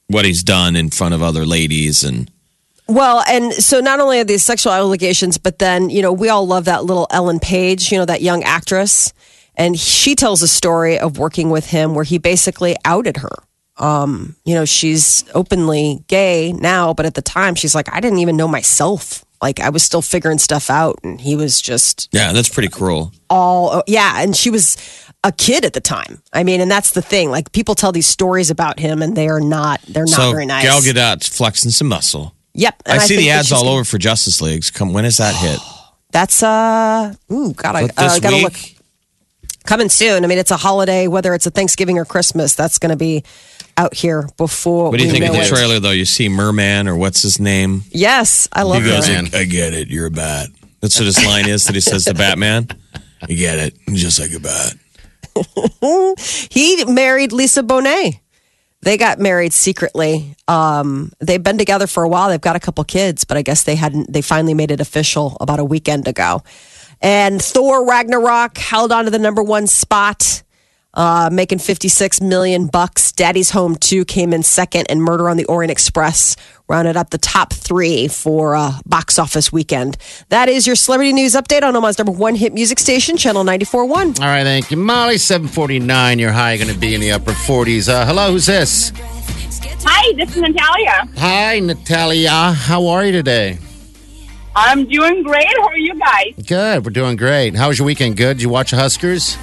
what 0.08 0.26
he's 0.26 0.42
done 0.44 0.76
in 0.76 0.90
front 0.90 1.14
of 1.14 1.22
other 1.22 1.46
ladies 1.46 2.04
and 2.04 2.30
Well, 2.88 3.24
and 3.30 3.54
so 3.54 3.80
not 3.82 4.00
only 4.00 4.20
are 4.20 4.24
these 4.24 4.44
sexual 4.44 4.74
allegations, 4.74 5.38
but 5.38 5.60
then, 5.60 5.90
you 5.92 6.02
know, 6.02 6.12
we 6.12 6.28
all 6.30 6.48
love 6.48 6.66
that 6.66 6.84
little 6.86 7.06
Ellen 7.12 7.40
Page, 7.40 7.92
you 7.92 7.98
know, 8.00 8.06
that 8.06 8.22
young 8.24 8.44
actress. 8.44 9.14
And 9.56 9.78
she 9.80 10.16
tells 10.16 10.42
a 10.42 10.48
story 10.48 10.98
of 10.98 11.18
working 11.18 11.50
with 11.50 11.68
him 11.68 11.94
where 11.94 12.04
he 12.04 12.18
basically 12.18 12.76
outed 12.86 13.18
her. 13.18 13.30
Um, 13.78 14.36
you 14.46 14.54
know, 14.54 14.66
she's 14.66 15.26
openly 15.34 16.04
gay 16.08 16.54
now, 16.54 16.94
but 16.94 17.06
at 17.06 17.16
the 17.16 17.22
time 17.22 17.56
she's 17.56 17.74
like, 17.76 17.92
I 17.92 18.00
didn't 18.00 18.20
even 18.20 18.38
know 18.38 18.48
myself. 18.48 19.26
Like 19.42 19.60
I 19.60 19.70
was 19.70 19.82
still 19.82 20.04
figuring 20.04 20.38
stuff 20.38 20.70
out 20.70 21.00
and 21.04 21.20
he 21.20 21.36
was 21.36 21.60
just 21.62 22.10
yeah, 22.12 22.32
that's 22.32 22.48
pretty 22.50 22.70
cruel. 22.70 23.12
all 23.28 23.82
yeah, 23.88 24.22
and 24.22 24.36
she 24.36 24.52
was 24.52 24.78
a 25.24 25.32
kid 25.32 25.66
at 25.66 25.74
the 25.74 25.82
time. 25.82 26.22
I 26.32 26.44
mean, 26.44 26.62
and 26.62 26.70
that's 26.70 26.92
the 26.92 27.02
thing. 27.02 27.32
Like 27.32 27.52
people 27.52 27.74
tell 27.74 27.92
these 27.92 28.06
stories 28.06 28.52
about 28.52 28.80
him 28.80 29.02
and 29.02 29.16
they 29.18 29.30
are 29.30 29.42
not 29.42 29.82
they're 29.88 30.06
not 30.06 30.16
so 30.16 30.32
very 30.32 30.46
nice. 30.46 30.64
Gal 30.64 30.82
Gadot's 30.82 31.28
flexing 31.28 31.72
some 31.72 31.88
muscle. 31.88 32.36
Yep. 32.54 32.84
and 32.86 33.00
I 33.00 33.04
see 33.04 33.16
the 33.18 33.32
ads 33.32 33.52
all 33.52 33.64
gonna- 33.64 33.76
over 33.76 33.84
for 33.84 33.98
Justice 33.98 34.42
Leagues. 34.42 34.70
Come, 34.70 34.94
when 34.94 35.06
is 35.06 35.18
that 35.18 35.34
hit? 35.36 35.60
That's 36.12 36.44
uh 36.44 37.16
ooh, 37.32 37.54
God, 37.54 37.76
I 37.76 37.84
uh, 37.86 38.20
gotta 38.20 38.36
week? 38.36 38.44
look. 38.44 38.81
Coming 39.66 39.90
soon. 39.90 40.24
I 40.24 40.28
mean, 40.28 40.38
it's 40.40 40.52
a 40.52 40.58
holiday, 40.58 41.08
whether 41.08 41.34
it's 41.34 41.46
a 41.46 41.52
Thanksgiving 41.52 41.98
or 41.98 42.06
Christmas. 42.06 42.56
That's 42.56 42.80
going 42.80 42.90
to 42.90 42.98
be 42.98 43.24
out 43.78 43.94
here 43.94 44.28
before. 44.38 44.90
What 44.90 44.98
do 44.98 45.04
you 45.06 45.12
we 45.12 45.20
think 45.20 45.30
of 45.30 45.36
the 45.36 45.42
it. 45.42 45.48
trailer 45.48 45.80
though? 45.80 45.92
You 45.92 46.06
see 46.06 46.30
Merman 46.30 46.88
or 46.88 46.96
what's 46.96 47.22
his 47.22 47.40
name? 47.40 47.84
Yes, 47.92 48.48
I 48.52 48.64
love 48.64 48.84
he 48.84 48.90
goes, 48.90 49.08
that. 49.08 49.34
I, 49.34 49.40
I 49.42 49.46
get 49.46 49.74
it. 49.74 49.88
You're 49.88 50.08
a 50.08 50.12
bat. 50.12 50.50
That's 50.82 50.98
what 51.00 51.06
his 51.06 51.24
line 51.26 51.48
is 51.48 51.66
that 51.66 51.76
he 51.76 51.82
says 51.82 52.06
to 52.06 52.14
Batman. 52.14 52.68
You 53.30 53.38
get 53.38 53.60
it. 53.60 53.76
Just 53.94 54.20
like 54.20 54.34
a 54.34 54.40
bat. 54.40 54.74
He 56.50 56.84
married 56.86 57.32
Lisa 57.32 57.62
Bonet. 57.62 58.20
They 58.82 58.98
got 58.98 59.20
married 59.20 59.54
secretly. 59.54 60.36
Um, 60.48 61.12
they've 61.20 61.42
been 61.42 61.60
together 61.60 61.86
for 61.86 62.04
a 62.04 62.10
while. 62.10 62.30
They've 62.30 62.42
got 62.42 62.56
a 62.56 62.60
couple 62.60 62.84
kids, 62.84 63.24
but 63.24 63.38
I 63.38 63.44
guess 63.44 63.64
they 63.64 63.76
hadn't. 63.76 64.12
They 64.12 64.24
finally 64.24 64.56
made 64.56 64.72
it 64.72 64.82
official 64.82 65.38
about 65.40 65.60
a 65.60 65.64
weekend 65.64 66.08
ago. 66.08 66.42
And 67.02 67.42
Thor 67.42 67.88
Ragnarok 67.88 68.58
held 68.58 68.92
on 68.92 69.06
to 69.06 69.12
the 69.12 69.18
number 69.20 69.42
one 69.42 69.66
spot, 69.68 70.44
uh, 70.94 71.30
making 71.32 71.58
fifty 71.60 71.88
six 71.88 72.22
million 72.22 72.68
bucks. 72.68 73.12
Daddy's 73.12 73.50
Home 73.52 73.76
Two 73.76 74.06
came 74.06 74.34
in 74.34 74.44
second, 74.44 74.86
and 74.90 75.02
Murder 75.02 75.30
on 75.30 75.38
the 75.38 75.46
Orient 75.46 75.72
Express 75.72 76.36
rounded 76.68 76.96
up 76.96 77.10
the 77.10 77.18
top 77.18 77.54
three 77.54 78.08
for 78.08 78.56
uh, 78.56 78.74
box 78.86 79.18
office 79.18 79.52
weekend. 79.52 79.98
That 80.30 80.48
is 80.48 80.68
your 80.68 80.76
celebrity 80.76 81.12
news 81.14 81.34
update 81.34 81.64
on 81.64 81.76
Omaha's 81.76 81.98
number 81.98 82.12
one 82.14 82.36
hit 82.36 82.54
music 82.54 82.80
station, 82.80 83.18
Channel 83.18 83.44
94.1. 83.44 84.20
All 84.22 84.26
right, 84.26 84.44
thank 84.44 84.70
you, 84.72 84.78
Molly. 84.78 85.18
Seven 85.18 85.48
forty 85.48 85.80
nine. 85.80 86.20
Your 86.20 86.32
high 86.32 86.58
going 86.58 86.72
to 86.72 86.78
be 86.80 86.94
in 86.94 87.02
the 87.02 87.12
upper 87.12 87.34
forties. 87.34 87.90
Uh, 87.90 88.06
hello, 88.06 88.32
who's 88.32 88.46
this? 88.46 88.92
Hi, 89.84 90.14
this 90.16 90.30
is 90.36 90.42
Natalia. 90.42 91.08
Hi, 91.18 91.60
Natalia. 91.60 92.52
How 92.52 92.86
are 92.88 93.04
you 93.06 93.12
today? 93.12 93.58
I'm 94.56 94.86
doing 94.86 95.24
great. 95.24 95.48
How 95.58 95.68
are 95.68 95.78
you 95.78 95.98
guys? 95.98 96.34
Good. 96.46 96.86
We're 96.86 96.92
doing 96.92 97.16
great. 97.16 97.56
How 97.56 97.70
was 97.70 97.80
your 97.80 97.86
weekend? 97.86 98.18
Good. 98.18 98.38
Did 98.38 98.44
you 98.44 98.50
watch 98.50 98.72
the 98.72 98.78
Huskers? 98.78 99.38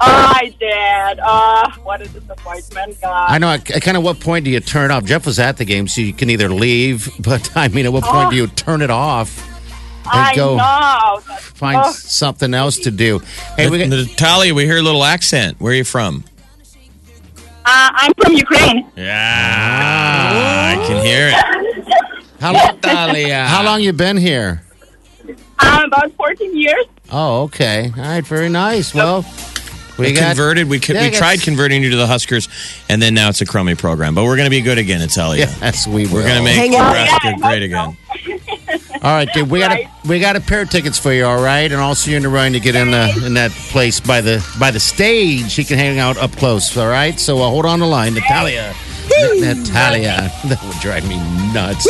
I 0.00 0.54
did. 0.58 1.20
Uh, 1.22 1.70
what 1.82 2.02
a 2.02 2.08
disappointment, 2.08 3.00
God. 3.00 3.30
I 3.30 3.38
know. 3.38 3.50
At, 3.50 3.70
at 3.70 3.82
kind 3.82 3.96
of 3.96 4.02
what 4.02 4.20
point 4.20 4.44
do 4.44 4.50
you 4.50 4.60
turn 4.60 4.90
off? 4.90 5.04
Jeff 5.04 5.26
was 5.26 5.38
at 5.38 5.56
the 5.56 5.64
game, 5.64 5.86
so 5.86 6.00
you 6.00 6.12
can 6.12 6.30
either 6.30 6.48
leave, 6.48 7.08
but 7.20 7.56
I 7.56 7.68
mean, 7.68 7.86
at 7.86 7.92
what 7.92 8.04
point 8.04 8.30
do 8.30 8.36
you 8.36 8.48
turn 8.48 8.82
it 8.82 8.90
off 8.90 9.50
and 10.06 10.20
I 10.20 10.34
go 10.34 10.56
know. 10.56 11.20
Find 11.38 11.80
oh, 11.82 11.92
something 11.92 12.52
else 12.52 12.78
to 12.80 12.90
do? 12.90 13.20
Hey, 13.56 13.70
we 13.70 13.78
got, 13.78 13.88
Natalia, 13.88 14.54
we 14.54 14.64
hear 14.64 14.78
a 14.78 14.82
little 14.82 15.04
accent. 15.04 15.60
Where 15.60 15.72
are 15.72 15.76
you 15.76 15.84
from? 15.84 16.24
uh, 17.64 17.90
I'm 17.94 18.12
from 18.22 18.34
Ukraine. 18.34 18.86
Yeah, 18.96 20.76
I 20.76 20.86
can 20.86 21.04
hear 21.04 21.30
it. 21.32 21.94
how 22.44 22.52
long? 22.52 22.76
Natalia. 22.82 23.44
How 23.46 23.64
long 23.64 23.80
you 23.80 23.92
been 23.92 24.16
here? 24.18 24.62
Um, 25.58 25.84
about 25.84 26.12
14 26.12 26.56
years. 26.56 26.84
Oh, 27.10 27.42
okay. 27.44 27.90
All 27.96 28.02
right. 28.02 28.26
Very 28.26 28.48
nice. 28.50 28.92
Well, 28.94 29.24
we 29.98 30.06
We 30.08 30.12
got 30.12 30.28
converted. 30.36 30.68
We, 30.68 30.78
Yeah, 30.78 31.00
I 31.00 31.04
we 31.04 31.10
guess- 31.10 31.18
tried 31.18 31.40
converting 31.40 31.82
you 31.82 31.90
to 31.90 31.96
the 31.96 32.06
Huskers, 32.06 32.48
and 32.90 33.00
then 33.00 33.14
now 33.14 33.28
it's 33.30 33.40
a 33.40 33.46
crummy 33.46 33.74
program. 33.76 34.14
But 34.14 34.24
we're 34.24 34.36
going 34.36 34.46
to 34.46 34.50
be 34.50 34.60
good 34.60 34.76
again, 34.78 34.98
Natalia. 35.00 35.46
Yes, 35.60 35.86
we 35.86 36.06
will. 36.06 36.14
We're 36.14 36.22
going 36.22 36.36
to 36.38 36.42
make 36.42 36.56
Hang 36.56 36.72
in. 36.74 36.78
Nebraska 36.78 37.18
Yeah, 37.24 37.36
great 37.38 37.62
again. 37.62 37.96
All 39.02 39.10
right, 39.12 39.28
dude. 39.32 39.50
We 39.50 39.60
got 39.60 39.70
Right. 39.70 39.86
a 40.04 40.08
we 40.08 40.18
got 40.18 40.36
a 40.36 40.40
pair 40.40 40.62
of 40.62 40.70
tickets 40.70 40.98
for 40.98 41.12
you. 41.12 41.24
All 41.26 41.40
right, 41.42 41.70
and 41.70 41.80
also 41.80 42.10
you're 42.10 42.16
in 42.18 42.22
the 42.22 42.28
run 42.28 42.52
to 42.52 42.60
get 42.60 42.74
in 42.74 42.90
the 42.90 43.22
in 43.24 43.34
that 43.34 43.50
place 43.52 44.00
by 44.00 44.20
the 44.20 44.44
by 44.58 44.70
the 44.70 44.80
stage. 44.80 45.56
You 45.58 45.64
can 45.64 45.78
hang 45.78 45.98
out 45.98 46.16
up 46.18 46.32
close. 46.32 46.76
All 46.76 46.88
right. 46.88 47.18
So 47.20 47.36
uh, 47.42 47.48
hold 47.48 47.64
on 47.66 47.78
the 47.80 47.86
line, 47.86 48.14
Natalia. 48.14 48.74
Natalia, 49.40 50.30
that 50.46 50.62
would 50.64 50.78
drive 50.80 51.08
me 51.08 51.16
nuts. 51.52 51.88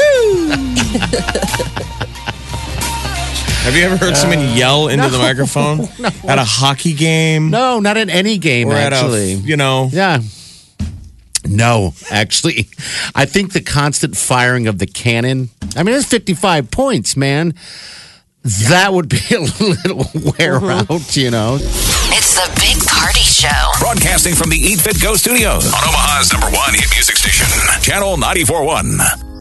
Have 3.65 3.75
you 3.75 3.85
ever 3.85 3.97
heard 3.97 4.15
someone 4.15 4.41
uh, 4.41 4.55
yell 4.55 4.89
into 4.89 5.09
the 5.09 5.17
microphone 5.17 5.81
at 6.29 6.39
a 6.39 6.45
hockey 6.45 6.93
game 6.93 7.49
No, 7.49 7.81
not 7.81 7.97
in 7.97 8.11
any 8.11 8.37
game 8.37 8.69
or 8.69 8.75
at 8.75 8.93
actually. 8.93 9.33
a 9.33 9.37
you 9.37 9.57
know? 9.57 9.89
yeah. 9.91 10.21
No, 11.47 11.95
actually, 12.11 12.69
I 13.15 13.25
think 13.27 13.53
the 13.53 13.61
constant 13.61 14.17
firing 14.17 14.67
of 14.67 14.79
the 14.79 14.87
cannon. 14.87 15.51
I 15.77 15.83
mean, 15.83 15.95
it's 15.95 16.07
55 16.07 16.71
points, 16.71 17.17
man. 17.17 17.55
That 18.69 18.93
would 18.93 19.09
be 19.09 19.21
a 19.31 19.41
little 19.61 20.07
wear 20.39 20.57
uh-huh. 20.57 20.95
out, 20.95 21.17
you 21.17 21.31
know. 21.31 21.59
It's 22.37 22.49
the 22.49 22.61
Big 22.61 22.85
Party 22.89 23.21
Show. 23.21 23.49
Broadcasting 23.79 24.35
from 24.35 24.51
the 24.51 24.57
Eat 24.57 24.81
Fit 24.81 25.01
Go 25.01 25.15
studios 25.15 25.73
on 25.73 25.85
Omaha's 25.87 26.33
number 26.33 26.49
one 26.51 26.75
hit 26.75 26.91
music 26.91 27.17
station, 27.17 27.47
Channel 27.81 28.17
94.1. 28.17 29.24